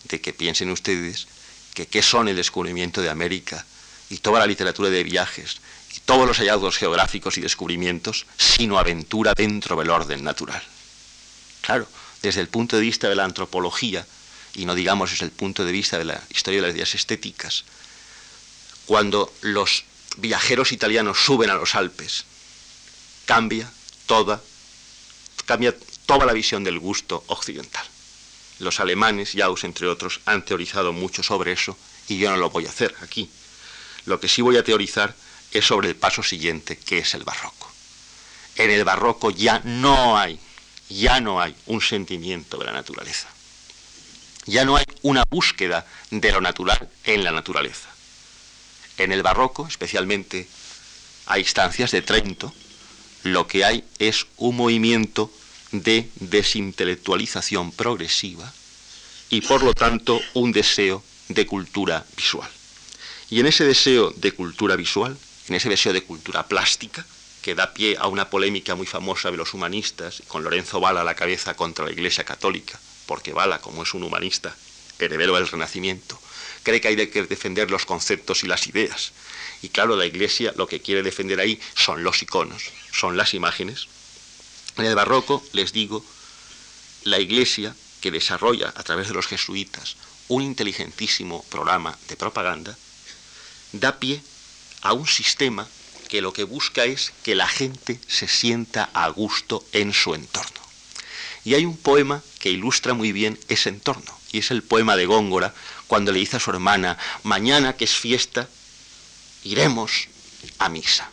de 0.06 0.22
que 0.22 0.32
piensen 0.32 0.70
ustedes 0.70 1.28
que 1.74 1.88
qué 1.88 2.02
son 2.02 2.30
el 2.30 2.38
descubrimiento 2.38 3.02
de 3.02 3.10
América 3.10 3.66
y 4.10 4.20
toda 4.20 4.40
la 4.40 4.48
literatura 4.48 4.90
de 4.90 5.04
viajes 5.04 5.58
y 5.96 6.00
todos 6.02 6.28
los 6.28 6.38
hallazgos 6.38 6.78
geográficos 6.78 7.38
y 7.38 7.42
descubrimientos, 7.42 8.26
sino 8.38 8.80
aventura 8.80 9.34
dentro 9.36 9.76
del 9.78 9.90
orden 9.90 10.24
natural. 10.24 10.62
Claro, 11.62 11.88
desde 12.22 12.42
el 12.42 12.48
punto 12.48 12.76
de 12.76 12.82
vista 12.82 13.08
de 13.10 13.16
la 13.16 13.26
antropología, 13.26 14.06
y 14.56 14.66
no 14.66 14.76
digamos 14.76 15.12
desde 15.12 15.26
el 15.26 15.32
punto 15.32 15.66
de 15.66 15.72
vista 15.72 15.98
de 15.98 16.06
la 16.06 16.22
historia 16.30 16.62
de 16.62 16.68
las 16.68 16.76
ideas 16.76 16.96
estéticas, 16.96 17.66
cuando 18.86 19.32
los 19.42 19.86
viajeros 20.18 20.72
italianos 20.72 21.24
suben 21.24 21.50
a 21.50 21.56
los 21.56 21.76
Alpes, 21.76 22.26
cambia 23.26 23.72
toda, 24.06 24.42
cambia 25.46 25.76
toda 26.06 26.26
la 26.26 26.34
visión 26.34 26.64
del 26.64 26.80
gusto 26.80 27.24
occidental. 27.28 27.86
Los 28.60 28.80
alemanes, 28.80 29.32
Jaus 29.36 29.64
entre 29.64 29.88
otros, 29.88 30.22
han 30.26 30.46
teorizado 30.46 30.94
mucho 30.94 31.24
sobre 31.24 31.52
eso 31.52 31.78
y 32.08 32.18
yo 32.18 32.30
no 32.30 32.38
lo 32.38 32.50
voy 32.50 32.66
a 32.66 32.70
hacer 32.70 32.94
aquí. 33.02 33.30
Lo 34.06 34.20
que 34.20 34.28
sí 34.28 34.42
voy 34.42 34.58
a 34.58 34.64
teorizar 34.64 35.16
es 35.54 35.66
sobre 35.66 35.90
el 35.90 35.96
paso 35.96 36.24
siguiente, 36.24 36.78
que 36.78 37.00
es 37.00 37.14
el 37.14 37.24
barroco. 37.24 37.72
En 38.56 38.70
el 38.70 38.84
barroco 38.84 39.32
ya 39.32 39.62
no 39.64 40.18
hay, 40.18 40.40
ya 40.90 41.20
no 41.20 41.42
hay 41.42 41.56
un 41.66 41.82
sentimiento 41.82 42.58
de 42.58 42.66
la 42.66 42.72
naturaleza. 42.72 43.28
Ya 44.46 44.66
no 44.66 44.76
hay 44.76 44.86
una 45.02 45.24
búsqueda 45.30 45.86
de 46.12 46.32
lo 46.32 46.42
natural 46.42 46.90
en 47.06 47.24
la 47.24 47.32
naturaleza. 47.32 47.90
En 48.98 49.12
el 49.12 49.24
barroco, 49.24 49.68
especialmente 49.68 50.48
a 51.26 51.40
instancias 51.40 51.92
de 51.92 52.02
Trento, 52.02 52.54
lo 53.24 53.48
que 53.48 53.64
hay 53.64 53.84
es 54.00 54.28
un 54.38 54.58
movimiento 54.58 55.32
de 55.72 56.10
desintelectualización 56.16 57.72
progresiva 57.72 58.52
y 59.30 59.42
por 59.42 59.64
lo 59.64 59.74
tanto 59.74 60.22
un 60.34 60.52
deseo 60.52 61.04
de 61.30 61.46
cultura 61.48 62.06
visual. 62.16 62.50
Y 63.30 63.40
en 63.40 63.48
ese 63.48 63.64
deseo 63.64 64.12
de 64.12 64.32
cultura 64.34 64.76
visual, 64.76 65.18
en 65.48 65.56
ese 65.56 65.70
deseo 65.70 65.94
de 65.94 66.04
cultura 66.04 66.48
plástica, 66.48 67.06
que 67.42 67.56
da 67.56 67.74
pie 67.74 67.98
a 68.00 68.08
una 68.08 68.30
polémica 68.30 68.76
muy 68.76 68.88
famosa 68.88 69.30
de 69.30 69.38
los 69.38 69.54
humanistas, 69.54 70.24
con 70.28 70.44
Lorenzo 70.44 70.80
Bala 70.80 71.02
a 71.02 71.04
la 71.04 71.16
cabeza 71.16 71.56
contra 71.56 71.86
la 71.86 71.92
Iglesia 71.92 72.24
Católica, 72.24 72.80
porque 73.06 73.34
Bala, 73.34 73.60
como 73.60 73.84
es 73.84 73.94
un 73.94 74.04
humanista, 74.04 74.56
heredero 74.98 75.36
del 75.36 75.50
Renacimiento, 75.50 76.20
cree 76.64 76.80
que 76.80 76.88
hay 76.88 77.08
que 77.08 77.24
defender 77.24 77.70
los 77.70 77.86
conceptos 77.86 78.44
y 78.44 78.48
las 78.48 78.68
ideas. 78.68 79.12
Y 79.62 79.70
claro, 79.70 79.96
la 79.98 80.06
Iglesia 80.06 80.54
lo 80.56 80.68
que 80.68 80.82
quiere 80.82 81.04
defender 81.04 81.40
ahí 81.40 81.60
son 81.76 82.04
los 82.04 82.22
iconos, 82.22 82.72
son 82.92 83.18
las 83.18 83.34
imágenes. 83.34 83.88
En 84.78 84.86
el 84.86 84.96
barroco, 84.96 85.44
les 85.52 85.74
digo, 85.74 86.04
la 87.04 87.20
Iglesia 87.20 87.76
que 88.00 88.12
desarrolla 88.12 88.74
a 88.76 88.84
través 88.84 89.10
de 89.10 89.14
los 89.14 89.28
jesuitas 89.28 89.96
un 90.30 90.42
inteligentísimo 90.42 91.44
programa 91.50 91.98
de 92.08 92.16
propaganda, 92.16 92.78
da 93.74 94.00
pie 94.00 94.22
a 94.84 94.94
un 94.94 95.08
sistema 95.08 95.68
que 96.10 96.22
lo 96.22 96.34
que 96.34 96.44
busca 96.44 96.86
es 96.86 97.12
que 97.24 97.36
la 97.36 97.48
gente 97.48 98.00
se 98.08 98.28
sienta 98.28 98.90
a 98.94 99.08
gusto 99.08 99.66
en 99.72 99.94
su 99.94 100.14
entorno. 100.14 100.62
Y 101.44 101.56
hay 101.56 101.66
un 101.66 101.78
poema 101.78 102.22
que 102.40 102.52
ilustra 102.52 102.94
muy 102.94 103.12
bien 103.12 103.40
ese 103.48 103.70
entorno, 103.70 104.18
y 104.32 104.40
es 104.40 104.52
el 104.52 104.62
poema 104.62 104.96
de 104.96 105.06
Góngora, 105.06 105.54
cuando 105.88 106.12
le 106.12 106.20
dice 106.20 106.38
a 106.38 106.40
su 106.40 106.52
hermana, 106.52 106.98
mañana 107.24 107.76
que 107.76 107.86
es 107.86 107.94
fiesta, 107.94 108.48
iremos 109.44 110.08
a 110.60 110.70
misa. 110.70 111.10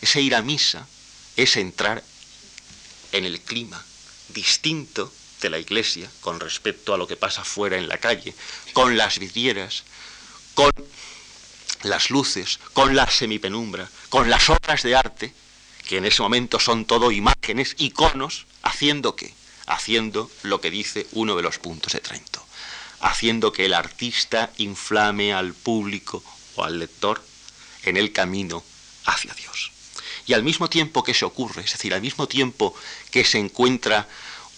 Ese 0.00 0.20
ir 0.20 0.34
a 0.34 0.42
misa 0.42 0.86
es 1.36 1.56
entrar 1.56 2.02
en 3.12 3.24
el 3.24 3.40
clima 3.40 3.84
distinto 4.28 5.12
de 5.40 5.50
la 5.50 5.58
iglesia 5.58 6.10
con 6.20 6.40
respecto 6.40 6.94
a 6.94 6.98
lo 6.98 7.06
que 7.06 7.16
pasa 7.16 7.44
fuera 7.44 7.76
en 7.76 7.88
la 7.88 7.98
calle, 7.98 8.34
con 8.72 8.96
las 8.96 9.18
vidrieras, 9.18 9.82
con 10.54 10.70
las 11.82 12.10
luces, 12.10 12.58
con 12.72 12.94
la 12.94 13.10
semipenumbra, 13.10 13.88
con 14.08 14.30
las 14.30 14.48
obras 14.50 14.82
de 14.82 14.96
arte, 14.96 15.34
que 15.86 15.98
en 15.98 16.04
ese 16.04 16.22
momento 16.22 16.58
son 16.60 16.84
todo 16.84 17.10
imágenes, 17.10 17.74
iconos, 17.78 18.46
haciendo 18.62 19.16
qué? 19.16 19.34
Haciendo 19.66 20.30
lo 20.42 20.60
que 20.60 20.70
dice 20.70 21.06
uno 21.12 21.36
de 21.36 21.42
los 21.42 21.58
puntos 21.58 21.92
de 21.92 22.00
Trento, 22.00 22.44
haciendo 23.00 23.52
que 23.52 23.66
el 23.66 23.74
artista 23.74 24.50
inflame 24.58 25.32
al 25.32 25.54
público 25.54 26.22
o 26.56 26.64
al 26.64 26.78
lector 26.78 27.22
en 27.84 27.96
el 27.96 28.12
camino 28.12 28.62
hacia 29.04 29.34
Dios. 29.34 29.72
Y 30.26 30.34
al 30.34 30.44
mismo 30.44 30.70
tiempo 30.70 31.02
que 31.02 31.14
se 31.14 31.24
ocurre, 31.24 31.62
es 31.62 31.72
decir, 31.72 31.94
al 31.94 32.00
mismo 32.00 32.28
tiempo 32.28 32.74
que 33.10 33.24
se 33.24 33.38
encuentra 33.38 34.08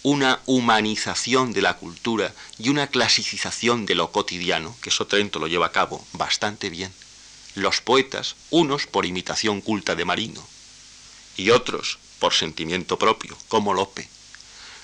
una 0.02 0.40
humanización 0.44 1.54
de 1.54 1.62
la 1.62 1.78
cultura 1.78 2.34
y 2.58 2.68
una 2.68 2.88
clasificación 2.88 3.86
de 3.86 3.94
lo 3.94 4.12
cotidiano, 4.12 4.76
que 4.82 4.90
eso 4.90 5.06
Trento 5.06 5.38
lo 5.38 5.46
lleva 5.46 5.66
a 5.66 5.72
cabo 5.72 6.06
bastante 6.12 6.68
bien, 6.68 6.92
los 7.54 7.80
poetas, 7.80 8.36
unos 8.50 8.86
por 8.86 9.06
imitación 9.06 9.60
culta 9.60 9.94
de 9.94 10.04
Marino 10.04 10.46
y 11.36 11.50
otros 11.50 11.98
por 12.18 12.32
sentimiento 12.32 12.98
propio, 12.98 13.36
como 13.48 13.74
Lope, 13.74 14.08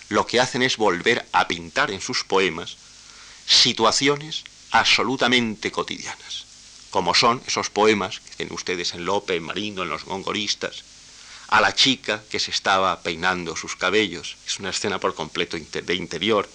lo 0.08 0.26
que 0.26 0.40
hacen 0.40 0.62
es 0.62 0.76
volver 0.76 1.26
a 1.32 1.48
pintar 1.48 1.90
en 1.90 2.00
sus 2.00 2.24
poemas 2.24 2.76
situaciones 3.46 4.44
absolutamente 4.70 5.70
cotidianas, 5.72 6.46
como 6.90 7.14
son 7.14 7.42
esos 7.46 7.70
poemas 7.70 8.20
que 8.20 8.36
tienen 8.36 8.54
ustedes 8.54 8.94
en 8.94 9.04
Lope, 9.04 9.36
en 9.36 9.44
Marino, 9.44 9.82
en 9.82 9.88
los 9.88 10.04
gongoristas, 10.04 10.84
a 11.48 11.60
la 11.60 11.74
chica 11.74 12.22
que 12.30 12.38
se 12.38 12.52
estaba 12.52 13.02
peinando 13.02 13.56
sus 13.56 13.74
cabellos, 13.74 14.36
es 14.46 14.60
una 14.60 14.70
escena 14.70 15.00
por 15.00 15.14
completo 15.14 15.56
de 15.56 15.94
interior, 15.94 16.48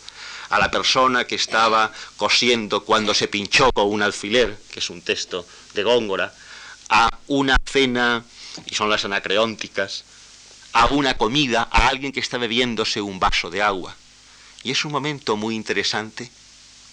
a 0.49 0.59
la 0.59 0.71
persona 0.71 1.25
que 1.25 1.35
estaba 1.35 1.91
cosiendo 2.17 2.83
cuando 2.83 3.13
se 3.13 3.27
pinchó 3.27 3.71
con 3.71 3.91
un 3.91 4.01
alfiler, 4.01 4.57
que 4.71 4.79
es 4.79 4.89
un 4.89 5.01
texto 5.01 5.45
de 5.73 5.83
Góngora, 5.83 6.33
a 6.89 7.09
una 7.27 7.57
cena, 7.65 8.23
y 8.65 8.75
son 8.75 8.89
las 8.89 9.05
anacreónticas, 9.05 10.03
a 10.73 10.87
una 10.87 11.17
comida, 11.17 11.67
a 11.71 11.87
alguien 11.87 12.11
que 12.11 12.19
está 12.19 12.37
bebiéndose 12.37 13.01
un 13.01 13.19
vaso 13.19 13.49
de 13.49 13.61
agua. 13.61 13.95
Y 14.63 14.71
es 14.71 14.85
un 14.85 14.91
momento 14.91 15.35
muy 15.35 15.55
interesante 15.55 16.29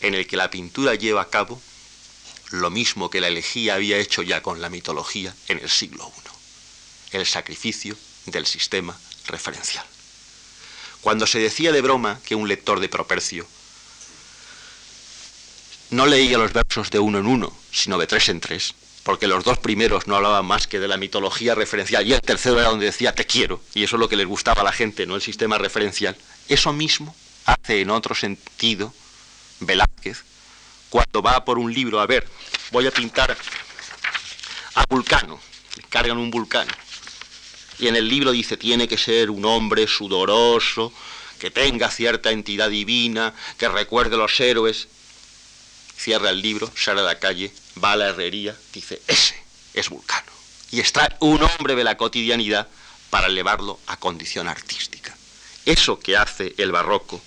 en 0.00 0.14
el 0.14 0.26
que 0.26 0.36
la 0.36 0.50
pintura 0.50 0.94
lleva 0.94 1.22
a 1.22 1.30
cabo 1.30 1.60
lo 2.50 2.70
mismo 2.70 3.08
que 3.08 3.20
la 3.20 3.28
elegía 3.28 3.74
había 3.74 3.98
hecho 3.98 4.22
ya 4.22 4.42
con 4.42 4.60
la 4.60 4.68
mitología 4.68 5.34
en 5.48 5.58
el 5.58 5.70
siglo 5.70 6.12
I, 7.12 7.16
el 7.16 7.26
sacrificio 7.26 7.96
del 8.26 8.46
sistema 8.46 8.96
referencial. 9.26 9.84
Cuando 11.02 11.26
se 11.26 11.40
decía 11.40 11.72
de 11.72 11.82
broma 11.82 12.20
que 12.24 12.34
un 12.34 12.48
lector 12.48 12.80
de 12.80 12.88
Propercio 12.88 13.46
no 15.90 16.06
leía 16.06 16.38
los 16.38 16.52
versos 16.52 16.90
de 16.90 17.00
uno 17.00 17.18
en 17.18 17.26
uno, 17.26 17.54
sino 17.70 17.98
de 17.98 18.06
tres 18.06 18.28
en 18.30 18.40
tres, 18.40 18.74
porque 19.02 19.26
los 19.26 19.44
dos 19.44 19.58
primeros 19.58 20.06
no 20.06 20.16
hablaban 20.16 20.46
más 20.46 20.66
que 20.66 20.80
de 20.80 20.88
la 20.88 20.96
mitología 20.96 21.54
referencial 21.54 22.06
y 22.06 22.14
el 22.14 22.22
tercero 22.22 22.58
era 22.58 22.70
donde 22.70 22.86
decía 22.86 23.14
te 23.14 23.26
quiero, 23.26 23.60
y 23.74 23.82
eso 23.84 23.96
es 23.96 24.00
lo 24.00 24.08
que 24.08 24.16
les 24.16 24.26
gustaba 24.26 24.62
a 24.62 24.64
la 24.64 24.72
gente, 24.72 25.04
no 25.04 25.16
el 25.16 25.22
sistema 25.22 25.58
referencial. 25.58 26.16
Eso 26.48 26.72
mismo 26.72 27.14
hace 27.44 27.80
en 27.80 27.90
otro 27.90 28.14
sentido 28.14 28.94
Velázquez 29.60 30.24
cuando 30.88 31.22
va 31.22 31.44
por 31.44 31.58
un 31.58 31.72
libro 31.72 32.00
a 32.00 32.06
ver, 32.06 32.28
voy 32.70 32.86
a 32.86 32.90
pintar 32.90 33.36
a 34.74 34.84
Vulcano, 34.88 35.40
cargan 35.88 36.18
un 36.18 36.30
vulcano, 36.30 36.70
y 37.78 37.88
en 37.88 37.96
el 37.96 38.08
libro 38.08 38.32
dice 38.32 38.56
tiene 38.56 38.88
que 38.88 38.98
ser 38.98 39.30
un 39.30 39.44
hombre 39.44 39.86
sudoroso, 39.86 40.92
que 41.38 41.50
tenga 41.50 41.90
cierta 41.90 42.30
entidad 42.30 42.70
divina, 42.70 43.34
que 43.58 43.68
recuerde 43.68 44.16
los 44.16 44.38
héroes. 44.38 44.88
Cierra 45.96 46.30
el 46.30 46.40
libro, 46.40 46.70
sale 46.76 47.00
a 47.00 47.04
la 47.04 47.18
calle, 47.18 47.52
va 47.82 47.92
a 47.92 47.96
la 47.96 48.08
herrería, 48.08 48.56
dice, 48.72 49.02
ese 49.08 49.34
es 49.74 49.88
Vulcano. 49.88 50.30
Y 50.70 50.80
extrae 50.80 51.16
un 51.20 51.42
hombre 51.42 51.74
de 51.74 51.84
la 51.84 51.96
cotidianidad 51.96 52.68
para 53.10 53.26
elevarlo 53.26 53.78
a 53.86 53.96
condición 53.98 54.48
artística. 54.48 55.16
Eso 55.66 55.98
que 55.98 56.16
hace 56.16 56.54
el 56.58 56.72
barroco 56.72 57.20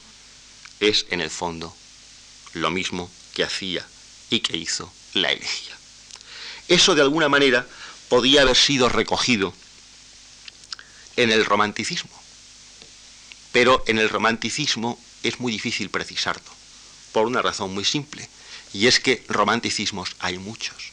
es, 0.79 1.05
en 1.09 1.21
el 1.21 1.29
fondo, 1.29 1.75
lo 2.53 2.69
mismo 2.69 3.09
que 3.33 3.43
hacía 3.43 3.85
y 4.29 4.39
que 4.39 4.57
hizo 4.57 4.91
la 5.13 5.31
elegía. 5.31 5.75
Eso, 6.67 6.95
de 6.95 7.01
alguna 7.01 7.29
manera, 7.29 7.67
podía 8.09 8.41
haber 8.41 8.55
sido 8.55 8.89
recogido 8.89 9.53
en 11.17 11.31
el 11.31 11.45
romanticismo. 11.45 12.11
Pero 13.51 13.83
en 13.87 13.99
el 13.99 14.09
romanticismo 14.09 14.99
es 15.23 15.39
muy 15.39 15.51
difícil 15.51 15.89
precisarlo, 15.89 16.51
por 17.11 17.25
una 17.25 17.41
razón 17.41 17.73
muy 17.73 17.85
simple, 17.85 18.27
y 18.73 18.87
es 18.87 18.99
que 18.99 19.23
romanticismos 19.29 20.15
hay 20.19 20.37
muchos. 20.37 20.91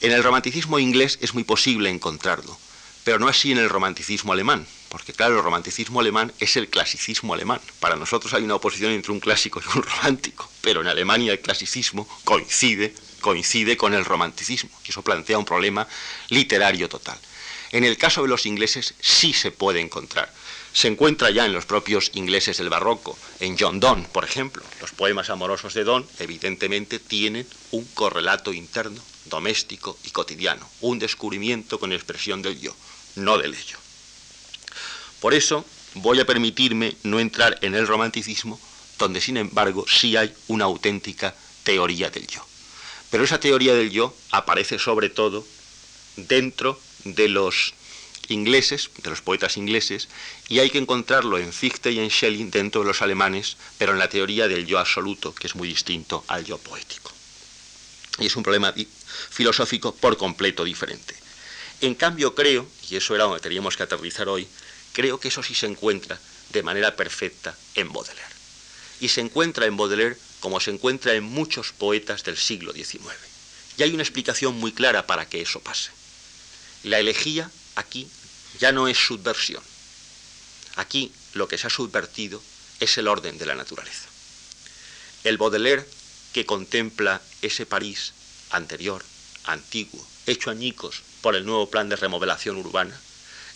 En 0.00 0.12
el 0.12 0.22
romanticismo 0.22 0.78
inglés 0.78 1.18
es 1.22 1.32
muy 1.32 1.44
posible 1.44 1.88
encontrarlo, 1.88 2.58
pero 3.04 3.18
no 3.18 3.28
así 3.28 3.52
en 3.52 3.58
el 3.58 3.70
romanticismo 3.70 4.32
alemán, 4.32 4.66
porque 4.88 5.12
claro, 5.12 5.36
el 5.36 5.44
romanticismo 5.44 6.00
alemán 6.00 6.32
es 6.40 6.56
el 6.56 6.68
clasicismo 6.68 7.34
alemán. 7.34 7.60
Para 7.78 7.96
nosotros 7.96 8.34
hay 8.34 8.42
una 8.42 8.56
oposición 8.56 8.92
entre 8.92 9.12
un 9.12 9.20
clásico 9.20 9.60
y 9.60 9.76
un 9.78 9.84
romántico, 9.84 10.50
pero 10.60 10.80
en 10.80 10.88
Alemania 10.88 11.32
el 11.32 11.40
clasicismo 11.40 12.08
coincide, 12.24 12.94
coincide 13.20 13.76
con 13.76 13.94
el 13.94 14.04
romanticismo, 14.04 14.70
y 14.84 14.90
eso 14.90 15.02
plantea 15.02 15.38
un 15.38 15.44
problema 15.44 15.86
literario 16.28 16.88
total. 16.88 17.18
En 17.72 17.84
el 17.84 17.96
caso 17.96 18.22
de 18.22 18.28
los 18.28 18.46
ingleses 18.46 18.94
sí 19.00 19.32
se 19.32 19.50
puede 19.50 19.80
encontrar. 19.80 20.32
Se 20.72 20.88
encuentra 20.88 21.30
ya 21.30 21.46
en 21.46 21.52
los 21.52 21.64
propios 21.64 22.10
ingleses 22.14 22.58
del 22.58 22.68
barroco, 22.68 23.16
en 23.40 23.56
John 23.58 23.80
Donne, 23.80 24.06
por 24.12 24.24
ejemplo. 24.24 24.62
Los 24.80 24.92
poemas 24.92 25.30
amorosos 25.30 25.74
de 25.74 25.84
Donne 25.84 26.06
evidentemente 26.18 26.98
tienen 26.98 27.46
un 27.70 27.84
correlato 27.94 28.52
interno, 28.52 29.00
doméstico 29.24 29.98
y 30.04 30.10
cotidiano, 30.10 30.68
un 30.82 30.98
descubrimiento 30.98 31.80
con 31.80 31.92
expresión 31.92 32.42
del 32.42 32.60
yo 32.60 32.74
no 33.16 33.38
del 33.38 33.54
ello. 33.54 33.78
Por 35.20 35.34
eso 35.34 35.64
voy 35.94 36.20
a 36.20 36.26
permitirme 36.26 36.96
no 37.02 37.18
entrar 37.18 37.58
en 37.62 37.74
el 37.74 37.86
romanticismo, 37.86 38.60
donde 38.98 39.20
sin 39.20 39.36
embargo 39.36 39.84
sí 39.88 40.16
hay 40.16 40.32
una 40.48 40.66
auténtica 40.66 41.34
teoría 41.64 42.10
del 42.10 42.26
yo. 42.26 42.46
Pero 43.10 43.24
esa 43.24 43.40
teoría 43.40 43.74
del 43.74 43.90
yo 43.90 44.14
aparece 44.30 44.78
sobre 44.78 45.08
todo 45.08 45.46
dentro 46.16 46.78
de 47.04 47.28
los 47.28 47.74
ingleses, 48.28 48.90
de 49.02 49.10
los 49.10 49.22
poetas 49.22 49.56
ingleses, 49.56 50.08
y 50.48 50.58
hay 50.58 50.70
que 50.70 50.78
encontrarlo 50.78 51.38
en 51.38 51.52
Fichte 51.52 51.92
y 51.92 51.98
en 51.98 52.10
Schelling 52.10 52.50
dentro 52.50 52.82
de 52.82 52.88
los 52.88 53.02
alemanes, 53.02 53.56
pero 53.78 53.92
en 53.92 53.98
la 53.98 54.08
teoría 54.08 54.48
del 54.48 54.66
yo 54.66 54.78
absoluto, 54.78 55.34
que 55.34 55.46
es 55.46 55.54
muy 55.54 55.68
distinto 55.68 56.24
al 56.28 56.44
yo 56.44 56.58
poético. 56.58 57.12
Y 58.18 58.26
es 58.26 58.36
un 58.36 58.42
problema 58.42 58.74
filosófico 59.30 59.94
por 59.94 60.16
completo 60.16 60.64
diferente. 60.64 61.14
En 61.80 61.94
cambio 61.94 62.34
creo, 62.34 62.66
y 62.90 62.96
eso 62.96 63.14
era 63.14 63.24
donde 63.24 63.40
teníamos 63.40 63.76
que 63.76 63.82
aterrizar 63.82 64.28
hoy, 64.28 64.48
creo 64.92 65.20
que 65.20 65.28
eso 65.28 65.42
sí 65.42 65.54
se 65.54 65.66
encuentra 65.66 66.18
de 66.52 66.62
manera 66.62 66.96
perfecta 66.96 67.56
en 67.74 67.92
Baudelaire. 67.92 68.34
Y 69.00 69.08
se 69.08 69.20
encuentra 69.20 69.66
en 69.66 69.76
Baudelaire 69.76 70.16
como 70.40 70.60
se 70.60 70.70
encuentra 70.70 71.12
en 71.12 71.24
muchos 71.24 71.72
poetas 71.72 72.24
del 72.24 72.36
siglo 72.36 72.72
XIX. 72.72 73.02
Y 73.76 73.82
hay 73.82 73.92
una 73.92 74.02
explicación 74.02 74.54
muy 74.54 74.72
clara 74.72 75.06
para 75.06 75.28
que 75.28 75.42
eso 75.42 75.60
pase. 75.60 75.90
La 76.82 76.98
elegía 76.98 77.50
aquí 77.74 78.08
ya 78.58 78.72
no 78.72 78.88
es 78.88 78.98
subversión. 78.98 79.62
Aquí 80.76 81.12
lo 81.34 81.48
que 81.48 81.58
se 81.58 81.66
ha 81.66 81.70
subvertido 81.70 82.42
es 82.80 82.98
el 82.98 83.08
orden 83.08 83.38
de 83.38 83.46
la 83.46 83.54
naturaleza. 83.54 84.08
El 85.24 85.38
Baudelaire 85.38 85.86
que 86.32 86.46
contempla 86.46 87.22
ese 87.42 87.66
París 87.66 88.12
anterior, 88.50 89.02
antiguo, 89.44 90.06
hecho 90.26 90.50
añicos 90.50 91.02
por 91.22 91.34
el 91.34 91.46
nuevo 91.46 91.70
plan 91.70 91.88
de 91.88 91.96
remodelación 91.96 92.56
urbana, 92.56 93.00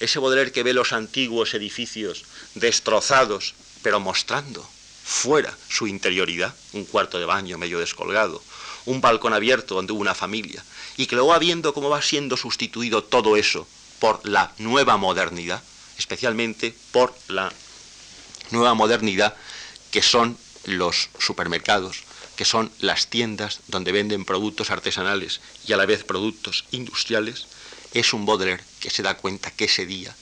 ese 0.00 0.18
Baudelaire 0.18 0.52
que 0.52 0.62
ve 0.62 0.72
los 0.72 0.92
antiguos 0.92 1.52
edificios 1.54 2.24
destrozados, 2.54 3.54
pero 3.82 4.00
mostrando 4.00 4.66
fuera 5.04 5.56
su 5.68 5.86
interioridad, 5.86 6.54
un 6.72 6.84
cuarto 6.84 7.18
de 7.18 7.26
baño 7.26 7.58
medio 7.58 7.78
descolgado, 7.78 8.42
un 8.86 9.00
balcón 9.00 9.32
abierto 9.32 9.74
donde 9.74 9.92
hubo 9.92 10.00
una 10.00 10.14
familia, 10.14 10.64
y 10.96 11.06
que 11.06 11.14
luego 11.14 11.30
va 11.30 11.38
viendo 11.38 11.74
cómo 11.74 11.88
va 11.88 12.02
siendo 12.02 12.36
sustituido 12.36 13.04
todo 13.04 13.36
eso 13.36 13.66
por 13.98 14.26
la 14.26 14.52
nueva 14.58 14.96
modernidad, 14.96 15.62
especialmente 15.98 16.74
por 16.92 17.14
la 17.28 17.52
nueva 18.50 18.74
modernidad 18.74 19.36
que 19.90 20.02
son 20.02 20.36
los 20.64 21.10
supermercados, 21.18 22.04
que 22.36 22.44
son 22.44 22.72
las 22.78 23.08
tiendas 23.08 23.60
donde 23.68 23.92
venden 23.92 24.24
productos 24.24 24.70
artesanales 24.70 25.40
y 25.66 25.72
a 25.72 25.76
la 25.76 25.86
vez 25.86 26.04
productos 26.04 26.64
industriales, 26.70 27.46
es 27.92 28.12
un 28.12 28.24
Baudelaire 28.24 28.64
que 28.80 28.90
se 28.90 29.02
da 29.02 29.16
cuenta 29.16 29.50
que 29.50 29.64
ese 29.64 29.84
día 29.84 30.14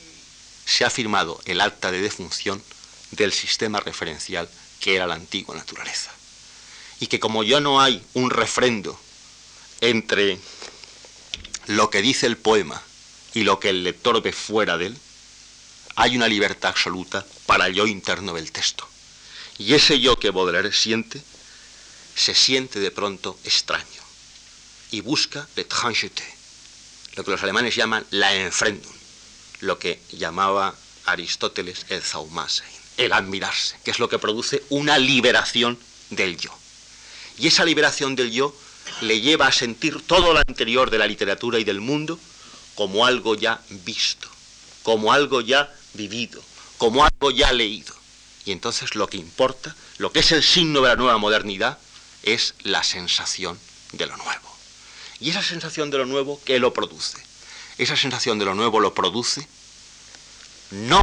se 0.65 0.85
ha 0.85 0.91
firmado 0.91 1.41
el 1.45 1.61
acta 1.61 1.91
de 1.91 2.01
defunción 2.01 2.63
del 3.13 3.33
sistema 3.33 3.81
referencial 3.81 4.49
que 4.81 4.97
era 4.97 5.07
la 5.07 5.15
antigua 5.15 5.57
naturaleza. 5.57 6.11
Y 7.01 7.07
que 7.07 7.21
como 7.21 7.45
ya 7.45 7.61
no 7.61 7.81
hay 7.81 8.03
un 8.15 8.31
refrendo 8.31 8.99
entre 9.81 10.39
lo 11.67 11.91
que 11.91 12.03
dice 12.03 12.27
el 12.27 12.37
poema 12.37 12.83
y 13.35 13.43
lo 13.45 13.61
que 13.61 13.71
el 13.71 13.85
lector 13.85 14.21
ve 14.23 14.33
fuera 14.33 14.79
de 14.79 14.87
él, 14.87 14.99
hay 15.97 16.17
una 16.17 16.29
libertad 16.29 16.71
absoluta 16.71 17.27
para 17.47 17.67
el 17.67 17.75
yo 17.75 17.87
interno 17.87 18.35
del 18.35 18.53
texto. 18.53 18.89
Y 19.59 19.75
ese 19.75 20.01
yo 20.01 20.17
que 20.19 20.31
Baudelaire 20.31 20.73
siente, 20.73 21.21
se 22.15 22.35
siente 22.35 22.81
de 22.81 22.91
pronto 22.91 23.39
extraño 23.45 24.03
y 24.91 25.01
busca 25.01 25.47
l'étrangeté, 25.57 26.25
lo 27.15 27.25
que 27.25 27.31
los 27.31 27.43
alemanes 27.43 27.77
llaman 27.77 28.07
la 28.11 28.35
Enfremdung, 28.35 28.95
lo 29.61 29.79
que 29.79 30.01
llamaba 30.13 30.75
Aristóteles 31.05 31.87
el 31.89 32.03
Zaumasein, 32.03 32.71
el 32.97 33.13
admirarse, 33.13 33.79
que 33.85 33.91
es 33.91 33.99
lo 33.99 34.09
que 34.09 34.19
produce 34.19 34.63
una 34.71 34.99
liberación 34.99 35.79
del 36.11 36.39
yo. 36.39 36.58
Y 37.39 37.47
esa 37.47 37.65
liberación 37.65 38.17
del 38.17 38.31
yo 38.31 38.55
le 39.01 39.21
lleva 39.21 39.47
a 39.47 39.53
sentir 39.53 40.03
todo 40.07 40.33
lo 40.33 40.41
anterior 40.41 40.91
de 40.91 40.99
la 40.99 41.07
literatura 41.07 41.59
y 41.59 41.65
del 41.65 41.81
mundo 41.81 42.19
como 42.75 43.07
algo 43.07 43.35
ya 43.35 43.61
visto, 43.69 44.29
como 44.83 45.13
algo 45.13 45.41
ya 45.41 45.73
vivido, 45.95 46.43
como 46.79 47.05
algo 47.05 47.31
ya 47.31 47.53
leído. 47.53 47.95
Y 48.45 48.53
entonces 48.53 48.95
lo 48.95 49.09
que 49.09 49.17
importa, 49.17 49.75
lo 49.99 50.13
que 50.13 50.21
es 50.21 50.33
el 50.33 50.43
signo 50.43 50.81
de 50.81 50.89
la 50.89 50.97
nueva 50.97 51.19
modernidad, 51.19 51.79
es 52.23 52.55
la 52.63 52.83
sensación 52.83 53.59
de 53.93 54.07
lo 54.07 54.17
nuevo. 54.17 54.57
Y 55.21 55.31
esa 55.31 55.43
sensación 55.43 55.91
de 55.91 55.99
lo 55.99 56.07
nuevo, 56.07 56.41
¿qué 56.45 56.59
lo 56.59 56.73
produce? 56.73 57.19
Esa 57.79 57.97
sensación 57.97 58.39
de 58.39 58.45
lo 58.45 58.55
nuevo 58.55 58.81
lo 58.81 58.95
produce 58.95 59.47
no 60.71 61.01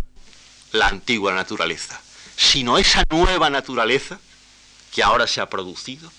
la 0.71 0.87
antigua 0.87 1.33
naturaleza, 1.33 1.99
sino 2.35 2.77
esa 2.77 3.03
nueva 3.09 3.49
naturaleza 3.49 4.19
que 4.93 5.03
ahora 5.03 5.27
se 5.27 5.41
ha 5.41 5.49
producido, 5.49 6.11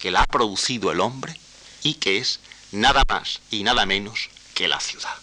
que 0.00 0.10
la 0.10 0.22
ha 0.22 0.26
producido 0.26 0.90
el 0.90 1.00
hombre 1.00 1.38
y 1.82 1.94
que 1.94 2.18
es 2.18 2.40
nada 2.72 3.04
más 3.08 3.40
y 3.50 3.62
nada 3.62 3.86
menos 3.86 4.30
que 4.54 4.66
la 4.66 4.80
ciudad. 4.80 5.14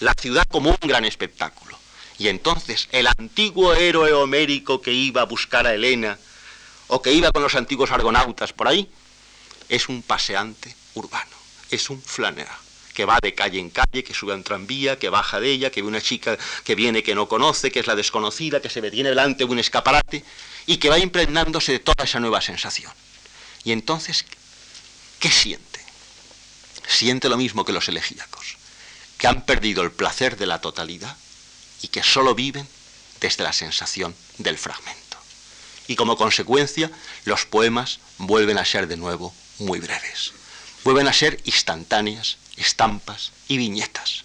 La 0.00 0.14
ciudad 0.14 0.46
como 0.48 0.70
un 0.70 0.88
gran 0.88 1.04
espectáculo. 1.04 1.78
Y 2.18 2.28
entonces 2.28 2.88
el 2.92 3.06
antiguo 3.06 3.74
héroe 3.74 4.12
homérico 4.12 4.80
que 4.80 4.92
iba 4.92 5.22
a 5.22 5.26
buscar 5.26 5.66
a 5.66 5.74
Helena 5.74 6.18
o 6.88 7.02
que 7.02 7.12
iba 7.12 7.30
con 7.30 7.42
los 7.42 7.54
antiguos 7.54 7.90
argonautas 7.90 8.52
por 8.52 8.68
ahí, 8.68 8.88
es 9.68 9.88
un 9.88 10.02
paseante 10.02 10.74
urbano 10.94 11.42
es 11.74 11.90
un 11.90 12.00
flaneur, 12.02 12.48
que 12.94 13.04
va 13.04 13.18
de 13.20 13.34
calle 13.34 13.58
en 13.58 13.70
calle, 13.70 14.04
que 14.04 14.14
sube 14.14 14.32
a 14.32 14.36
un 14.36 14.44
tranvía, 14.44 14.98
que 14.98 15.08
baja 15.08 15.40
de 15.40 15.50
ella, 15.50 15.70
que 15.70 15.82
ve 15.82 15.88
una 15.88 16.00
chica 16.00 16.36
que 16.64 16.74
viene 16.74 17.02
que 17.02 17.14
no 17.14 17.28
conoce, 17.28 17.72
que 17.72 17.80
es 17.80 17.86
la 17.86 17.96
desconocida, 17.96 18.60
que 18.60 18.70
se 18.70 18.80
detiene 18.80 19.08
delante 19.08 19.44
de 19.44 19.50
un 19.50 19.58
escaparate 19.58 20.24
y 20.66 20.76
que 20.76 20.90
va 20.90 20.98
impregnándose 20.98 21.72
de 21.72 21.78
toda 21.78 22.04
esa 22.04 22.20
nueva 22.20 22.40
sensación. 22.40 22.92
Y 23.64 23.72
entonces, 23.72 24.24
¿qué 25.20 25.30
siente? 25.30 25.80
Siente 26.86 27.28
lo 27.28 27.36
mismo 27.36 27.64
que 27.64 27.72
los 27.72 27.88
elegíacos, 27.88 28.56
que 29.18 29.26
han 29.26 29.44
perdido 29.44 29.82
el 29.82 29.92
placer 29.92 30.36
de 30.36 30.46
la 30.46 30.60
totalidad 30.60 31.16
y 31.80 31.88
que 31.88 32.02
solo 32.02 32.34
viven 32.34 32.66
desde 33.20 33.44
la 33.44 33.52
sensación 33.52 34.14
del 34.38 34.58
fragmento. 34.58 35.18
Y 35.86 35.96
como 35.96 36.16
consecuencia, 36.16 36.90
los 37.24 37.46
poemas 37.46 38.00
vuelven 38.18 38.58
a 38.58 38.64
ser 38.64 38.86
de 38.86 38.96
nuevo 38.96 39.34
muy 39.58 39.80
breves. 39.80 40.32
Vuelven 40.84 41.08
a 41.08 41.12
ser 41.12 41.40
instantáneas, 41.44 42.38
estampas 42.56 43.32
y 43.48 43.56
viñetas. 43.56 44.24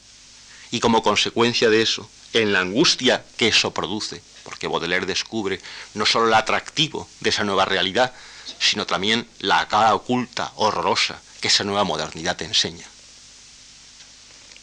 Y 0.71 0.79
como 0.79 1.03
consecuencia 1.03 1.69
de 1.69 1.81
eso, 1.81 2.09
en 2.33 2.53
la 2.53 2.59
angustia 2.59 3.23
que 3.37 3.47
eso 3.47 3.73
produce, 3.73 4.21
porque 4.43 4.67
Baudelaire 4.67 5.05
descubre 5.05 5.61
no 5.93 6.05
solo 6.05 6.27
el 6.27 6.33
atractivo 6.33 7.07
de 7.19 7.29
esa 7.29 7.43
nueva 7.43 7.65
realidad, 7.65 8.13
sino 8.59 8.85
también 8.85 9.27
la 9.39 9.67
cara 9.67 9.93
oculta, 9.95 10.51
horrorosa, 10.55 11.19
que 11.41 11.47
esa 11.47 11.63
nueva 11.63 11.83
modernidad 11.83 12.35
te 12.35 12.45
enseña. 12.45 12.85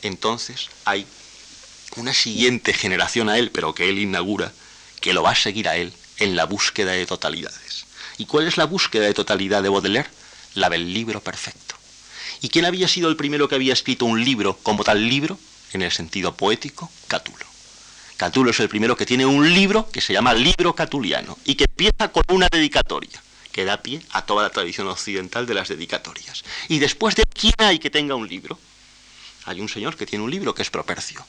Entonces 0.02 0.68
hay 0.84 1.06
una 1.96 2.12
siguiente 2.12 2.72
generación 2.72 3.28
a 3.28 3.38
él, 3.38 3.50
pero 3.50 3.74
que 3.74 3.88
él 3.88 3.98
inaugura, 3.98 4.52
que 5.00 5.14
lo 5.14 5.22
va 5.22 5.30
a 5.30 5.36
seguir 5.36 5.68
a 5.68 5.76
él 5.76 5.92
en 6.18 6.36
la 6.36 6.44
búsqueda 6.44 6.92
de 6.92 7.06
totalidades. 7.06 7.86
¿Y 8.18 8.26
cuál 8.26 8.46
es 8.46 8.56
la 8.56 8.64
búsqueda 8.64 9.04
de 9.04 9.14
totalidad 9.14 9.62
de 9.62 9.68
Baudelaire? 9.68 10.10
La 10.54 10.68
del 10.68 10.92
libro 10.92 11.20
perfecto. 11.20 11.74
¿Y 12.40 12.48
quién 12.48 12.64
había 12.64 12.88
sido 12.88 13.08
el 13.08 13.16
primero 13.16 13.48
que 13.48 13.54
había 13.54 13.72
escrito 13.72 14.04
un 14.04 14.24
libro 14.24 14.58
como 14.62 14.84
tal 14.84 15.08
libro? 15.08 15.38
En 15.72 15.82
el 15.82 15.90
sentido 15.90 16.36
poético, 16.36 16.90
Catulo. 17.08 17.46
Catulo 18.16 18.50
es 18.50 18.60
el 18.60 18.68
primero 18.68 18.96
que 18.96 19.06
tiene 19.06 19.26
un 19.26 19.52
libro 19.52 19.90
que 19.90 20.00
se 20.00 20.12
llama 20.12 20.34
Libro 20.34 20.74
Catuliano 20.74 21.36
y 21.44 21.56
que 21.56 21.64
empieza 21.64 22.12
con 22.12 22.22
una 22.28 22.48
dedicatoria 22.50 23.20
que 23.54 23.64
da 23.64 23.80
pie 23.80 24.02
a 24.10 24.26
toda 24.26 24.42
la 24.42 24.50
tradición 24.50 24.88
occidental 24.88 25.46
de 25.46 25.54
las 25.54 25.68
dedicatorias. 25.68 26.42
Y 26.66 26.80
después 26.80 27.14
de 27.14 27.22
quién 27.22 27.54
hay 27.58 27.78
que 27.78 27.88
tenga 27.88 28.16
un 28.16 28.28
libro, 28.28 28.58
hay 29.44 29.60
un 29.60 29.68
señor 29.68 29.96
que 29.96 30.06
tiene 30.06 30.24
un 30.24 30.30
libro 30.32 30.52
que 30.56 30.62
es 30.62 30.70
Propercio. 30.70 31.24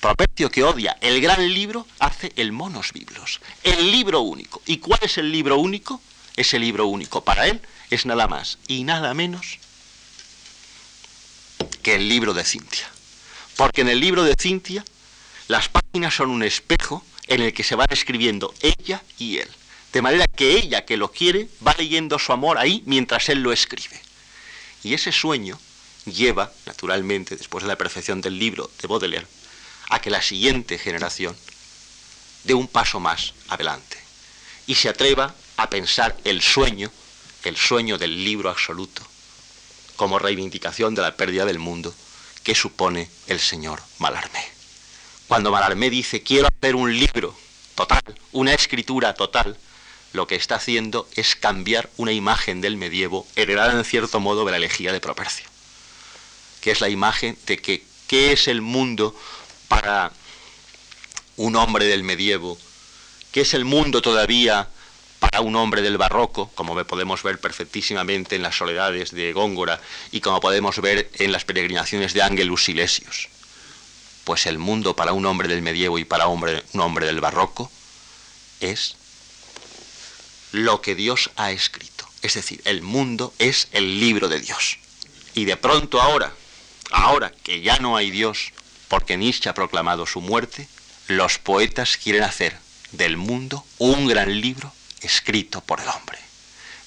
Propercio 0.00 0.50
que 0.50 0.64
odia 0.64 0.96
el 1.02 1.20
gran 1.20 1.52
libro 1.52 1.86
hace 1.98 2.32
el 2.36 2.50
monos 2.50 2.94
biblos, 2.94 3.40
el 3.62 3.90
libro 3.92 4.22
único. 4.22 4.62
¿Y 4.64 4.78
cuál 4.78 5.00
es 5.02 5.18
el 5.18 5.30
libro 5.30 5.58
único? 5.58 6.00
Ese 6.34 6.58
libro 6.58 6.86
único 6.86 7.22
para 7.22 7.46
él 7.46 7.60
es 7.90 8.06
nada 8.06 8.26
más 8.26 8.56
y 8.66 8.84
nada 8.84 9.12
menos 9.12 9.58
que 11.82 11.96
el 11.96 12.08
libro 12.08 12.32
de 12.32 12.44
Cintia. 12.44 12.88
Porque 13.54 13.82
en 13.82 13.90
el 13.90 14.00
libro 14.00 14.24
de 14.24 14.34
Cintia 14.34 14.82
las 15.48 15.68
páginas 15.68 16.14
son 16.14 16.30
un 16.30 16.42
espejo 16.42 17.04
en 17.26 17.42
el 17.42 17.52
que 17.52 17.64
se 17.64 17.74
van 17.74 17.88
escribiendo 17.90 18.54
ella 18.62 19.02
y 19.18 19.38
él. 19.38 19.50
De 19.92 20.02
manera 20.02 20.26
que 20.26 20.56
ella 20.56 20.84
que 20.84 20.96
lo 20.96 21.10
quiere 21.10 21.48
va 21.66 21.74
leyendo 21.78 22.18
su 22.18 22.32
amor 22.32 22.58
ahí 22.58 22.82
mientras 22.86 23.28
él 23.28 23.40
lo 23.40 23.52
escribe. 23.52 24.00
Y 24.82 24.94
ese 24.94 25.12
sueño 25.12 25.58
lleva, 26.04 26.52
naturalmente, 26.66 27.36
después 27.36 27.64
de 27.64 27.68
la 27.68 27.76
perfección 27.76 28.20
del 28.20 28.38
libro 28.38 28.70
de 28.80 28.88
Baudelaire, 28.88 29.26
a 29.90 30.00
que 30.00 30.10
la 30.10 30.22
siguiente 30.22 30.78
generación 30.78 31.36
dé 32.44 32.54
un 32.54 32.68
paso 32.68 33.00
más 33.00 33.34
adelante 33.48 33.98
y 34.66 34.74
se 34.74 34.88
atreva 34.88 35.34
a 35.56 35.70
pensar 35.70 36.16
el 36.24 36.42
sueño, 36.42 36.90
el 37.44 37.56
sueño 37.56 37.98
del 37.98 38.24
libro 38.24 38.50
absoluto, 38.50 39.02
como 39.96 40.18
reivindicación 40.18 40.94
de 40.94 41.02
la 41.02 41.16
pérdida 41.16 41.44
del 41.44 41.58
mundo 41.58 41.94
que 42.42 42.54
supone 42.54 43.08
el 43.26 43.40
señor 43.40 43.82
Malarmé. 43.98 44.44
Cuando 45.26 45.50
Malarmé 45.50 45.90
dice 45.90 46.22
quiero 46.22 46.48
hacer 46.48 46.76
un 46.76 46.96
libro 46.96 47.36
total, 47.74 48.02
una 48.32 48.52
escritura 48.52 49.14
total, 49.14 49.58
lo 50.16 50.26
que 50.26 50.34
está 50.34 50.56
haciendo 50.56 51.08
es 51.14 51.36
cambiar 51.36 51.90
una 51.96 52.12
imagen 52.12 52.60
del 52.60 52.76
medievo 52.76 53.26
heredada 53.36 53.72
en 53.72 53.84
cierto 53.84 54.18
modo 54.18 54.44
de 54.44 54.50
la 54.50 54.56
elegía 54.56 54.92
de 54.92 55.00
Propercio, 55.00 55.46
que 56.60 56.72
es 56.72 56.80
la 56.80 56.88
imagen 56.88 57.38
de 57.46 57.58
que 57.58 57.84
qué 58.08 58.32
es 58.32 58.48
el 58.48 58.62
mundo 58.62 59.14
para 59.68 60.10
un 61.36 61.54
hombre 61.54 61.84
del 61.84 62.02
medievo, 62.02 62.58
qué 63.30 63.42
es 63.42 63.54
el 63.54 63.64
mundo 63.64 64.00
todavía 64.00 64.68
para 65.20 65.42
un 65.42 65.54
hombre 65.56 65.82
del 65.82 65.98
barroco, 65.98 66.50
como 66.54 66.82
podemos 66.84 67.22
ver 67.22 67.38
perfectísimamente 67.38 68.36
en 68.36 68.42
las 68.42 68.56
soledades 68.56 69.10
de 69.10 69.32
Góngora 69.32 69.80
y 70.12 70.20
como 70.20 70.40
podemos 70.40 70.80
ver 70.80 71.10
en 71.14 71.32
las 71.32 71.44
peregrinaciones 71.44 72.14
de 72.14 72.22
Ángelus 72.22 72.64
Silesios. 72.64 73.28
Pues 74.24 74.46
el 74.46 74.58
mundo 74.58 74.96
para 74.96 75.12
un 75.12 75.26
hombre 75.26 75.46
del 75.46 75.62
medievo 75.62 75.98
y 75.98 76.04
para 76.04 76.26
un 76.26 76.80
hombre 76.80 77.06
del 77.06 77.20
barroco 77.20 77.70
es 78.60 78.96
lo 80.56 80.80
que 80.80 80.94
Dios 80.94 81.30
ha 81.36 81.50
escrito. 81.50 82.08
Es 82.22 82.34
decir, 82.34 82.62
el 82.64 82.80
mundo 82.80 83.34
es 83.38 83.68
el 83.72 84.00
libro 84.00 84.28
de 84.28 84.40
Dios. 84.40 84.78
Y 85.34 85.44
de 85.44 85.58
pronto 85.58 86.00
ahora, 86.00 86.32
ahora 86.90 87.30
que 87.42 87.60
ya 87.60 87.78
no 87.78 87.96
hay 87.96 88.10
Dios, 88.10 88.52
porque 88.88 89.18
Nietzsche 89.18 89.50
ha 89.50 89.54
proclamado 89.54 90.06
su 90.06 90.22
muerte, 90.22 90.66
los 91.08 91.38
poetas 91.38 91.98
quieren 91.98 92.22
hacer 92.22 92.56
del 92.92 93.18
mundo 93.18 93.66
un 93.76 94.06
gran 94.06 94.40
libro 94.40 94.72
escrito 95.02 95.60
por 95.60 95.80
el 95.80 95.88
hombre. 95.88 96.18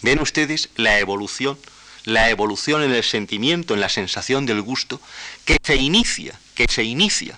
Ven 0.02 0.20
ustedes 0.20 0.70
la 0.76 0.98
evolución, 0.98 1.60
la 2.06 2.32
evolución 2.32 2.82
en 2.82 2.92
el 2.92 3.04
sentimiento, 3.04 3.76
en 3.76 3.82
la 3.82 3.90
sensación 3.90 4.48
del 4.48 4.64
gusto, 4.64 5.00
que 5.46 5.58
se 5.64 5.76
inicia, 5.76 6.40
que 6.56 6.66
se 6.68 6.84
inicia 6.84 7.38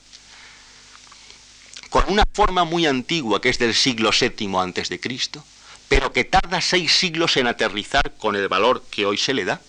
con 1.89 2.05
una 2.07 2.23
forma 2.33 2.63
muy 2.63 2.85
antigua 2.85 3.41
que 3.41 3.49
es 3.49 3.59
del 3.59 3.75
siglo 3.75 4.11
VII 4.17 4.55
antes 4.55 4.87
de 4.87 5.01
Cristo, 5.01 5.43
pero 5.91 6.13
que 6.13 6.23
tarda 6.23 6.61
seis 6.61 6.93
siglos 6.93 7.35
en 7.35 7.47
aterrizar 7.47 8.15
con 8.15 8.37
el 8.37 8.47
valor 8.47 8.81
que 8.89 9.05
hoy 9.05 9.17
se 9.17 9.33
le 9.33 9.43
da 9.43 9.59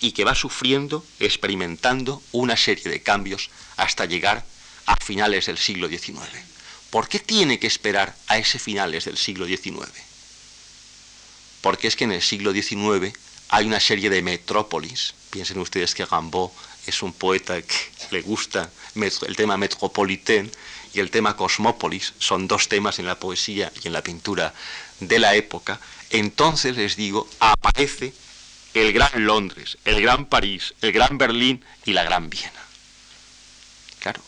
y 0.00 0.10
que 0.10 0.24
va 0.24 0.34
sufriendo, 0.34 1.06
experimentando 1.20 2.20
una 2.32 2.56
serie 2.56 2.90
de 2.90 3.00
cambios 3.00 3.50
hasta 3.76 4.06
llegar 4.06 4.44
a 4.86 4.96
finales 4.96 5.46
del 5.46 5.58
siglo 5.58 5.86
XIX. 5.86 6.18
¿Por 6.90 7.08
qué 7.08 7.20
tiene 7.20 7.60
que 7.60 7.68
esperar 7.68 8.16
a 8.26 8.38
ese 8.38 8.58
finales 8.58 9.04
del 9.04 9.16
siglo 9.16 9.46
XIX? 9.46 9.86
Porque 11.60 11.86
es 11.86 11.94
que 11.94 12.02
en 12.02 12.10
el 12.10 12.22
siglo 12.22 12.52
XIX 12.52 13.16
hay 13.48 13.66
una 13.66 13.78
serie 13.78 14.10
de 14.10 14.22
metrópolis. 14.22 15.14
Piensen 15.30 15.60
ustedes 15.60 15.94
que 15.94 16.04
Rimbaud 16.04 16.50
es 16.88 17.00
un 17.04 17.12
poeta 17.12 17.62
que 17.62 17.76
le 18.10 18.22
gusta 18.22 18.68
el 18.96 19.36
tema 19.36 19.56
metropolitén 19.56 20.50
y 20.94 21.00
el 21.00 21.10
tema 21.10 21.36
cosmópolis. 21.36 22.14
Son 22.18 22.48
dos 22.48 22.68
temas 22.68 22.98
en 22.98 23.06
la 23.06 23.18
poesía 23.18 23.72
y 23.82 23.86
en 23.86 23.92
la 23.92 24.02
pintura 24.02 24.54
de 25.00 25.18
la 25.18 25.34
época. 25.34 25.80
Entonces 26.10 26.76
les 26.76 26.96
digo, 26.96 27.28
aparece 27.38 28.12
el 28.74 28.92
gran 28.92 29.26
Londres, 29.26 29.78
el 29.84 30.00
gran 30.00 30.26
París, 30.26 30.74
el 30.80 30.92
gran 30.92 31.18
Berlín 31.18 31.64
y 31.84 31.92
la 31.92 32.04
gran 32.04 32.30
Viena. 32.30 32.52
Claro, 34.00 34.22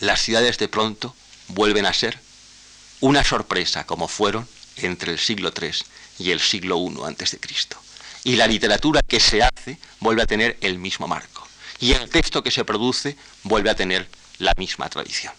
las 0.00 0.22
ciudades 0.22 0.58
de 0.58 0.68
pronto 0.68 1.14
vuelven 1.48 1.86
a 1.86 1.92
ser 1.92 2.20
una 3.00 3.24
sorpresa 3.24 3.84
como 3.86 4.08
fueron 4.08 4.46
entre 4.76 5.12
el 5.12 5.18
siglo 5.18 5.52
III 5.58 5.72
y 6.18 6.30
el 6.30 6.40
siglo 6.40 6.78
I 6.78 7.06
antes 7.06 7.32
de 7.32 7.40
Cristo. 7.40 7.78
Y 8.24 8.36
la 8.36 8.46
literatura 8.46 9.00
que 9.06 9.20
se 9.20 9.42
hace 9.42 9.78
vuelve 10.00 10.22
a 10.22 10.26
tener 10.26 10.58
el 10.60 10.78
mismo 10.78 11.08
marco. 11.08 11.48
Y 11.80 11.92
el 11.92 12.10
texto 12.10 12.42
que 12.42 12.50
se 12.50 12.64
produce 12.64 13.16
vuelve 13.42 13.70
a 13.70 13.74
tener 13.74 14.08
la 14.38 14.52
misma 14.58 14.88
tradición. 14.90 15.32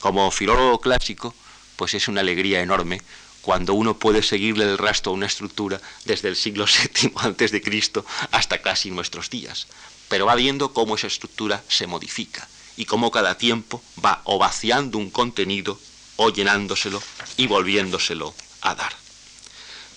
Como 0.00 0.30
filólogo 0.30 0.80
clásico, 0.80 1.34
pues 1.76 1.94
es 1.94 2.08
una 2.08 2.20
alegría 2.20 2.60
enorme 2.60 3.00
cuando 3.42 3.74
uno 3.74 3.96
puede 3.96 4.22
seguirle 4.22 4.64
el 4.64 4.76
rastro 4.76 5.12
a 5.12 5.14
una 5.14 5.26
estructura 5.26 5.80
desde 6.04 6.28
el 6.28 6.36
siglo 6.36 6.66
VII 7.00 7.12
antes 7.16 7.52
de 7.52 7.62
Cristo 7.62 8.04
hasta 8.32 8.60
casi 8.60 8.90
nuestros 8.90 9.30
días. 9.30 9.68
Pero 10.08 10.26
va 10.26 10.34
viendo 10.34 10.72
cómo 10.72 10.96
esa 10.96 11.06
estructura 11.06 11.62
se 11.68 11.86
modifica 11.86 12.48
y 12.76 12.84
cómo 12.84 13.10
cada 13.10 13.38
tiempo 13.38 13.82
va 14.04 14.20
o 14.24 14.38
vaciando 14.38 14.98
un 14.98 15.10
contenido 15.10 15.78
o 16.16 16.30
llenándoselo 16.30 17.02
y 17.36 17.46
volviéndoselo 17.46 18.34
a 18.62 18.74
dar. 18.74 18.92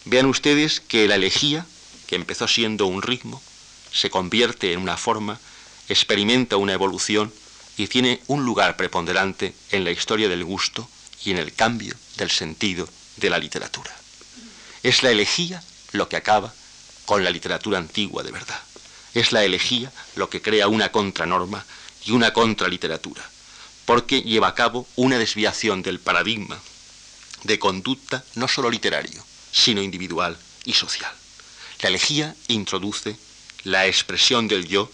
Vean 0.06 0.28
ustedes 0.28 0.80
que 0.80 1.08
la 1.08 1.16
elegía, 1.16 1.66
que 2.08 2.16
empezó 2.16 2.47
siendo 2.47 2.86
un 2.86 3.02
ritmo, 3.02 3.41
se 3.91 4.10
convierte 4.10 4.74
en 4.74 4.80
una 4.80 4.97
forma, 4.97 5.39
experimenta 5.88 6.58
una 6.58 6.74
evolución 6.74 7.34
y 7.80 7.88
tiene 7.88 8.21
un 8.27 8.43
lugar 8.43 8.75
preponderante 8.75 9.55
en 9.71 9.86
la 9.86 9.91
historia 9.91 10.27
del 10.27 10.43
gusto 10.43 10.89
y 11.23 11.32
en 11.32 11.38
el 11.38 11.53
cambio 11.53 11.95
del 12.17 12.30
sentido 12.30 12.89
de 13.15 13.30
la 13.30 13.39
literatura. 13.39 13.95
Es 14.84 15.01
la 15.01 15.11
elegía 15.11 15.63
lo 15.93 16.09
que 16.09 16.17
acaba 16.17 16.53
con 17.05 17.23
la 17.23 17.30
literatura 17.30 17.77
antigua 17.77 18.21
de 18.21 18.32
verdad. 18.32 18.59
Es 19.13 19.32
la 19.32 19.45
elegía 19.45 19.93
lo 20.17 20.30
que 20.30 20.41
crea 20.41 20.67
una 20.67 20.91
contranorma 20.91 21.65
y 22.05 22.11
una 22.11 22.34
contraliteratura, 22.34 23.23
porque 23.86 24.23
lleva 24.23 24.49
a 24.49 24.55
cabo 24.55 24.86
una 24.97 25.17
desviación 25.17 25.82
del 25.82 26.01
paradigma 26.01 26.59
de 27.43 27.59
conducta 27.59 28.25
no 28.36 28.49
solo 28.49 28.69
literario, 28.69 29.23
sino 29.53 29.82
individual 29.82 30.38
y 30.65 30.73
social. 30.73 31.13
La 31.82 31.88
elegía 31.88 32.36
introduce 32.49 33.15
la 33.63 33.88
expresión 33.88 34.49
del 34.49 34.67
yo 34.67 34.91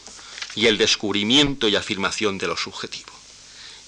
y 0.55 0.67
el 0.67 0.77
descubrimiento 0.77 1.67
y 1.67 1.75
afirmación 1.75 2.37
de 2.37 2.47
lo 2.47 2.57
subjetivo. 2.57 3.11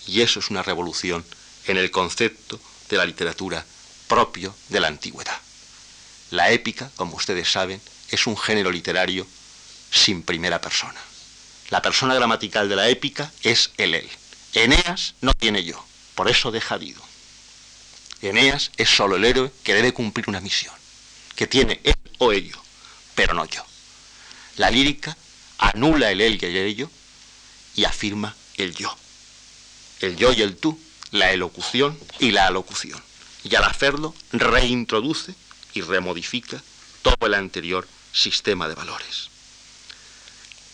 Y 0.05 0.21
eso 0.21 0.39
es 0.39 0.49
una 0.49 0.63
revolución 0.63 1.25
en 1.65 1.77
el 1.77 1.91
concepto 1.91 2.59
de 2.89 2.97
la 2.97 3.05
literatura 3.05 3.65
propio 4.07 4.55
de 4.69 4.79
la 4.79 4.87
antigüedad. 4.87 5.39
La 6.31 6.51
épica, 6.51 6.91
como 6.95 7.15
ustedes 7.15 7.51
saben, 7.51 7.81
es 8.09 8.27
un 8.27 8.37
género 8.37 8.71
literario 8.71 9.25
sin 9.91 10.23
primera 10.23 10.61
persona. 10.61 10.99
La 11.69 11.81
persona 11.81 12.15
gramatical 12.15 12.69
de 12.69 12.75
la 12.75 12.89
épica 12.89 13.31
es 13.43 13.71
el 13.77 13.95
él. 13.95 14.09
Eneas 14.53 15.15
no 15.21 15.33
tiene 15.33 15.63
yo, 15.63 15.83
por 16.15 16.29
eso 16.29 16.51
deja 16.51 16.77
Dido. 16.77 17.01
Eneas 18.21 18.71
es 18.77 18.89
solo 18.89 19.17
el 19.17 19.25
héroe 19.25 19.51
que 19.63 19.73
debe 19.73 19.93
cumplir 19.93 20.29
una 20.29 20.39
misión, 20.39 20.73
que 21.35 21.47
tiene 21.47 21.79
él 21.83 21.95
o 22.17 22.31
ello, 22.31 22.57
pero 23.15 23.33
no 23.33 23.45
yo. 23.45 23.63
La 24.55 24.71
lírica 24.71 25.15
anula 25.57 26.11
el 26.11 26.21
él 26.21 26.39
y 26.41 26.45
el 26.45 26.55
ello 26.55 26.89
y 27.75 27.85
afirma 27.85 28.35
el 28.55 28.75
yo. 28.75 28.95
El 30.01 30.15
yo 30.15 30.33
y 30.33 30.41
el 30.41 30.57
tú, 30.57 30.79
la 31.11 31.31
elocución 31.31 31.97
y 32.19 32.31
la 32.31 32.47
alocución. 32.47 33.01
Y 33.43 33.55
al 33.55 33.63
hacerlo 33.63 34.13
reintroduce 34.31 35.33
y 35.73 35.81
remodifica 35.81 36.61
todo 37.01 37.27
el 37.27 37.33
anterior 37.33 37.87
sistema 38.11 38.67
de 38.67 38.75
valores. 38.75 39.29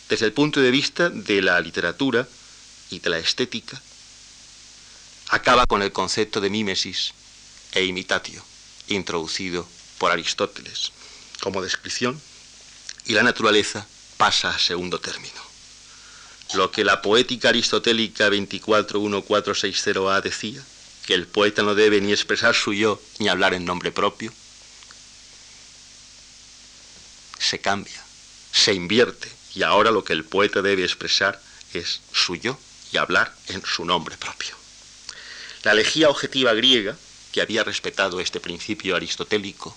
Desde 0.09 0.25
el 0.25 0.33
punto 0.33 0.59
de 0.59 0.71
vista 0.71 1.09
de 1.09 1.41
la 1.41 1.59
literatura 1.59 2.27
y 2.89 2.99
de 2.99 3.09
la 3.09 3.17
estética, 3.17 3.81
acaba 5.29 5.65
con 5.65 5.81
el 5.81 5.91
concepto 5.91 6.41
de 6.41 6.49
mímesis 6.49 7.13
e 7.71 7.83
imitatio, 7.85 8.43
introducido 8.87 9.67
por 9.97 10.11
Aristóteles 10.11 10.91
como 11.41 11.61
descripción, 11.61 12.21
y 13.05 13.13
la 13.13 13.23
naturaleza 13.23 13.85
pasa 14.17 14.49
a 14.49 14.59
segundo 14.59 14.99
término. 14.99 15.41
Lo 16.53 16.71
que 16.71 16.83
la 16.83 17.01
poética 17.01 17.49
aristotélica 17.49 18.29
241460A 18.29 20.21
decía, 20.21 20.63
que 21.05 21.13
el 21.13 21.27
poeta 21.27 21.63
no 21.63 21.75
debe 21.75 21.99
ni 22.01 22.11
expresar 22.11 22.55
su 22.55 22.73
yo 22.73 23.01
ni 23.19 23.27
hablar 23.27 23.53
en 23.53 23.65
nombre 23.65 23.91
propio, 23.91 24.31
se 27.39 27.59
cambia, 27.59 28.01
se 28.51 28.73
invierte, 28.73 29.29
y 29.53 29.63
ahora 29.63 29.91
lo 29.91 30.03
que 30.03 30.13
el 30.13 30.23
poeta 30.23 30.61
debe 30.61 30.83
expresar 30.83 31.41
es 31.73 32.01
su 32.11 32.35
yo 32.35 32.57
y 32.91 32.97
hablar 32.97 33.35
en 33.47 33.63
su 33.65 33.85
nombre 33.85 34.17
propio. 34.17 34.55
La 35.63 35.71
elegía 35.73 36.09
objetiva 36.09 36.53
griega, 36.53 36.97
que 37.31 37.41
había 37.41 37.63
respetado 37.63 38.19
este 38.19 38.39
principio 38.39 38.95
aristotélico, 38.95 39.75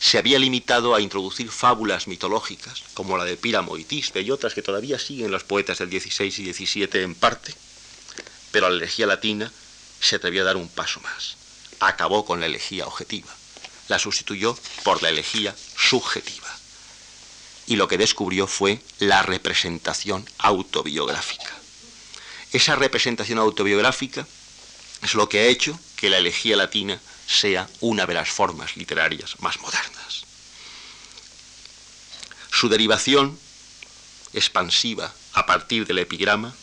se 0.00 0.18
había 0.18 0.38
limitado 0.38 0.94
a 0.94 1.00
introducir 1.00 1.50
fábulas 1.50 2.06
mitológicas, 2.06 2.84
como 2.94 3.16
la 3.16 3.24
de 3.24 3.36
Píramo 3.36 3.76
y 3.76 3.84
Tisbe 3.84 4.22
y 4.22 4.30
otras 4.30 4.54
que 4.54 4.62
todavía 4.62 4.98
siguen 4.98 5.30
los 5.30 5.44
poetas 5.44 5.78
del 5.78 5.90
16 5.90 6.38
y 6.38 6.44
17 6.44 7.02
en 7.02 7.14
parte, 7.14 7.54
pero 8.52 8.68
la 8.68 8.76
elegía 8.76 9.06
latina 9.06 9.52
se 10.00 10.16
atrevió 10.16 10.42
a 10.42 10.46
dar 10.46 10.56
un 10.56 10.68
paso 10.68 11.00
más. 11.00 11.36
Acabó 11.80 12.24
con 12.24 12.40
la 12.40 12.46
elegía 12.46 12.86
objetiva, 12.86 13.34
la 13.88 13.98
sustituyó 13.98 14.56
por 14.84 15.02
la 15.02 15.08
elegía 15.08 15.54
subjetiva. 15.76 16.48
Y 17.66 17.76
lo 17.76 17.88
que 17.88 17.98
descubrió 17.98 18.46
fue 18.46 18.80
la 18.98 19.22
representación 19.22 20.28
autobiográfica. 20.38 21.54
Esa 22.52 22.76
representación 22.76 23.38
autobiográfica 23.38 24.26
es 25.02 25.14
lo 25.14 25.28
que 25.28 25.40
ha 25.40 25.46
hecho 25.46 25.78
que 25.96 26.08
la 26.08 26.18
elegía 26.18 26.56
latina 26.56 26.98
sea 27.28 27.68
una 27.80 28.06
de 28.06 28.14
las 28.14 28.30
formas 28.30 28.76
literarias 28.76 29.38
más 29.40 29.60
modernas. 29.60 30.24
Su 32.50 32.68
derivación 32.68 33.38
expansiva 34.32 35.12
a 35.34 35.46
partir 35.46 35.86
del 35.86 35.98
epigrama 35.98 36.54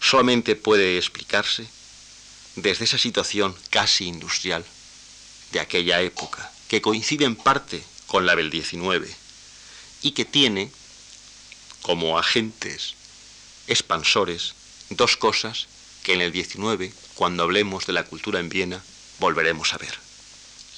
solamente 0.00 0.56
puede 0.56 0.98
explicarse 0.98 1.66
desde 2.56 2.84
esa 2.84 2.98
situación 2.98 3.56
casi 3.70 4.06
industrial 4.06 4.64
de 5.52 5.60
aquella 5.60 6.00
época, 6.00 6.50
que 6.68 6.82
coincide 6.82 7.24
en 7.24 7.36
parte 7.36 7.82
con 8.08 8.26
la 8.26 8.34
del 8.34 8.50
19 8.50 9.14
y 10.02 10.10
que 10.10 10.24
tiene 10.24 10.70
como 11.82 12.18
agentes 12.18 12.94
expansores 13.68 14.54
dos 14.90 15.16
cosas 15.16 15.68
que 16.02 16.14
en 16.14 16.20
el 16.20 16.32
19, 16.32 16.92
cuando 17.14 17.44
hablemos 17.44 17.86
de 17.86 17.92
la 17.92 18.04
cultura 18.04 18.40
en 18.40 18.48
Viena, 18.48 18.82
volveremos 19.22 19.72
a 19.72 19.78
ver. 19.78 19.96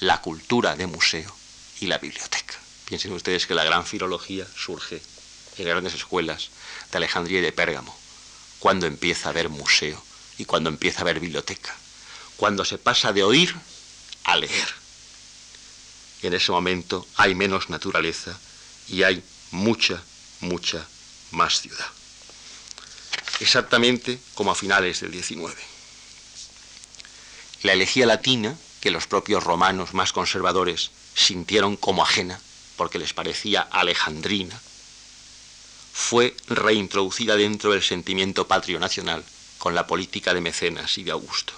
La 0.01 0.21
cultura 0.21 0.75
de 0.75 0.85
museo 0.85 1.35
y 1.81 1.87
la 1.87 1.97
biblioteca. 1.97 2.53
Piensen 2.85 3.11
ustedes 3.11 3.47
que 3.47 3.55
la 3.55 3.63
gran 3.63 3.87
filología 3.87 4.45
surge 4.55 5.01
en 5.57 5.65
grandes 5.65 5.95
escuelas 5.95 6.51
de 6.91 6.97
Alejandría 6.97 7.39
y 7.39 7.41
de 7.41 7.51
Pérgamo, 7.51 7.97
cuando 8.59 8.85
empieza 8.85 9.27
a 9.27 9.31
haber 9.31 9.49
museo 9.49 10.01
y 10.37 10.45
cuando 10.45 10.69
empieza 10.69 10.99
a 10.99 11.01
haber 11.01 11.19
biblioteca, 11.19 11.75
cuando 12.37 12.63
se 12.65 12.77
pasa 12.77 13.11
de 13.13 13.23
oír 13.23 13.55
a 14.25 14.37
leer. 14.37 14.67
En 16.21 16.35
ese 16.35 16.51
momento 16.51 17.07
hay 17.15 17.33
menos 17.33 17.71
naturaleza 17.71 18.37
y 18.87 19.01
hay 19.01 19.23
mucha, 19.49 20.03
mucha 20.41 20.85
más 21.31 21.61
ciudad. 21.61 21.87
Exactamente 23.39 24.19
como 24.35 24.51
a 24.51 24.55
finales 24.55 25.01
del 25.01 25.13
XIX. 25.13 25.74
La 27.63 27.73
elegía 27.73 28.05
latina, 28.05 28.57
que 28.81 28.91
los 28.91 29.07
propios 29.07 29.43
romanos 29.43 29.93
más 29.93 30.13
conservadores 30.13 30.91
sintieron 31.15 31.75
como 31.77 32.03
ajena, 32.03 32.39
porque 32.75 32.99
les 32.99 33.13
parecía 33.13 33.61
alejandrina, 33.61 34.59
fue 35.93 36.35
reintroducida 36.47 37.35
dentro 37.35 37.71
del 37.71 37.81
sentimiento 37.81 38.47
patrio 38.47 38.79
nacional 38.79 39.23
con 39.57 39.73
la 39.73 39.87
política 39.87 40.33
de 40.33 40.41
Mecenas 40.41 40.97
y 40.97 41.03
de 41.03 41.11
Augusto. 41.11 41.53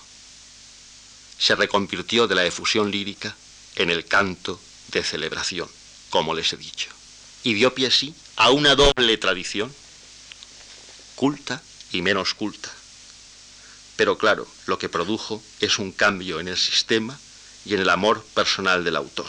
Se 1.40 1.56
reconvirtió 1.56 2.28
de 2.28 2.36
la 2.36 2.46
efusión 2.46 2.92
lírica 2.92 3.36
en 3.76 3.90
el 3.90 4.06
canto 4.06 4.60
de 4.90 5.04
celebración, 5.04 5.70
como 6.10 6.34
les 6.34 6.54
he 6.54 6.58
dicho, 6.58 6.90
y 7.44 7.56
dio 7.56 7.74
pie 7.74 7.92
sí 7.92 8.14
a 8.36 8.52
una 8.52 8.76
doble 8.76 9.18
tradición, 9.18 9.74
culta 11.16 11.62
y 11.92 12.02
menos 12.02 12.36
culta, 12.36 12.72
pero 13.98 14.18
claro, 14.18 14.48
lo 14.68 14.78
que 14.78 14.90
produjo 14.90 15.44
es 15.60 15.80
un 15.80 15.92
cambio 15.92 16.40
en 16.40 16.48
el 16.48 16.58
sistema 16.58 17.20
y 17.66 17.74
en 17.74 17.82
el 17.82 17.90
amor 17.90 18.24
personal 18.36 18.84
del 18.84 18.96
autor. 18.96 19.28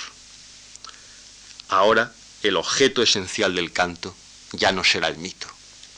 Ahora 1.71 2.13
el 2.43 2.57
objeto 2.57 3.03
esencial 3.03 3.55
del 3.55 3.73
canto 3.73 4.15
ya 4.53 4.71
no 4.71 4.85
será 4.85 5.09
el 5.09 5.17
mito, 5.17 5.49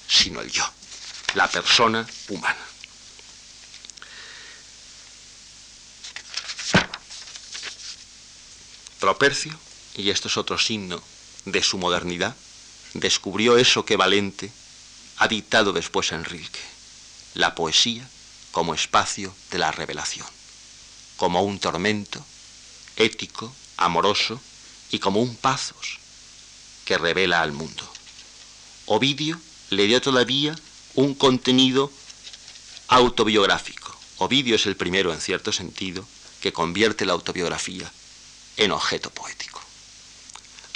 sino 0.09 0.41
el 0.41 0.51
yo, 0.51 0.65
la 1.35 1.49
persona 1.51 2.07
humana. 2.29 2.65
Propercio, 9.01 9.59
y 9.97 10.11
esto 10.11 10.29
es 10.29 10.37
otro 10.37 10.59
signo 10.59 11.03
de 11.45 11.63
su 11.63 11.77
modernidad, 11.77 12.37
descubrió 12.95 13.57
eso 13.57 13.85
que 13.85 13.97
Valente 13.97 14.53
ha 15.17 15.27
dictado 15.27 15.73
después 15.73 16.13
en 16.13 16.25
Rilke, 16.25 16.61
la 17.35 17.55
poesía 17.55 18.09
como 18.53 18.75
espacio 18.75 19.35
de 19.51 19.59
la 19.59 19.73
revelación, 19.73 20.27
como 21.17 21.43
un 21.43 21.59
tormento 21.59 22.25
ético, 22.97 23.55
amoroso 23.77 24.41
y 24.91 24.99
como 24.99 25.21
un 25.21 25.37
pazos 25.37 25.99
que 26.85 26.99
revela 26.99 27.43
al 27.43 27.53
mundo. 27.53 27.89
Ovidio 28.87 29.41
le 29.71 29.87
dio 29.87 30.01
todavía 30.01 30.57
un 30.95 31.15
contenido 31.15 31.93
autobiográfico. 32.89 33.97
Ovidio 34.19 34.57
es 34.57 34.67
el 34.67 34.77
primero, 34.77 35.13
en 35.13 35.21
cierto 35.21 35.53
sentido, 35.53 36.05
que 36.41 36.53
convierte 36.53 37.07
la 37.07 37.13
autobiografía 37.13 37.91
en 38.57 38.73
objeto 38.73 39.11
poético. 39.11 39.61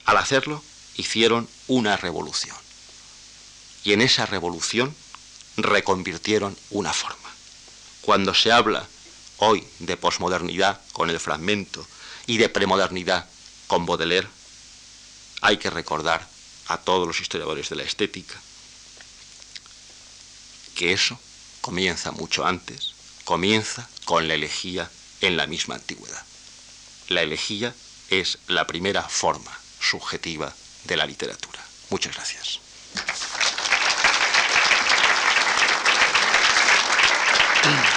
Al 0.05 0.19
hacerlo, 0.19 0.63
hicieron 0.97 1.49
una 1.67 1.97
revolución. 1.97 2.57
Y 3.83 3.93
en 3.93 4.01
esa 4.01 4.27
revolución 4.27 4.95
reconvirtieron 5.57 6.57
una 6.71 6.93
forma. 6.93 7.24
Cuando 8.05 8.35
se 8.35 8.53
habla 8.53 8.87
hoy 9.39 9.67
de 9.79 9.97
posmodernidad 9.97 10.79
con 10.93 11.09
el 11.09 11.19
fragmento 11.19 11.87
y 12.27 12.37
de 12.37 12.51
premodernidad 12.51 13.27
con 13.67 13.87
Baudelaire, 13.87 14.29
hay 15.41 15.57
que 15.57 15.71
recordar 15.71 16.29
a 16.67 16.77
todos 16.77 17.07
los 17.07 17.21
historiadores 17.21 17.71
de 17.71 17.77
la 17.77 17.83
estética 17.83 18.39
que 20.75 20.93
eso 20.93 21.19
comienza 21.63 22.11
mucho 22.11 22.45
antes, 22.45 22.93
comienza 23.25 23.89
con 24.05 24.29
la 24.29 24.35
elegía 24.35 24.91
en 25.23 25.39
la 25.39 25.47
misma 25.47 25.77
antigüedad. 25.77 26.23
La 27.09 27.23
elegía 27.23 27.75
es 28.11 28.39
la 28.49 28.67
primera 28.67 29.03
forma 29.03 29.59
subjetiva 29.81 30.55
de 30.85 30.97
la 30.99 31.07
literatura. 31.07 31.65
Muchas 31.89 32.15
gracias. 32.15 32.61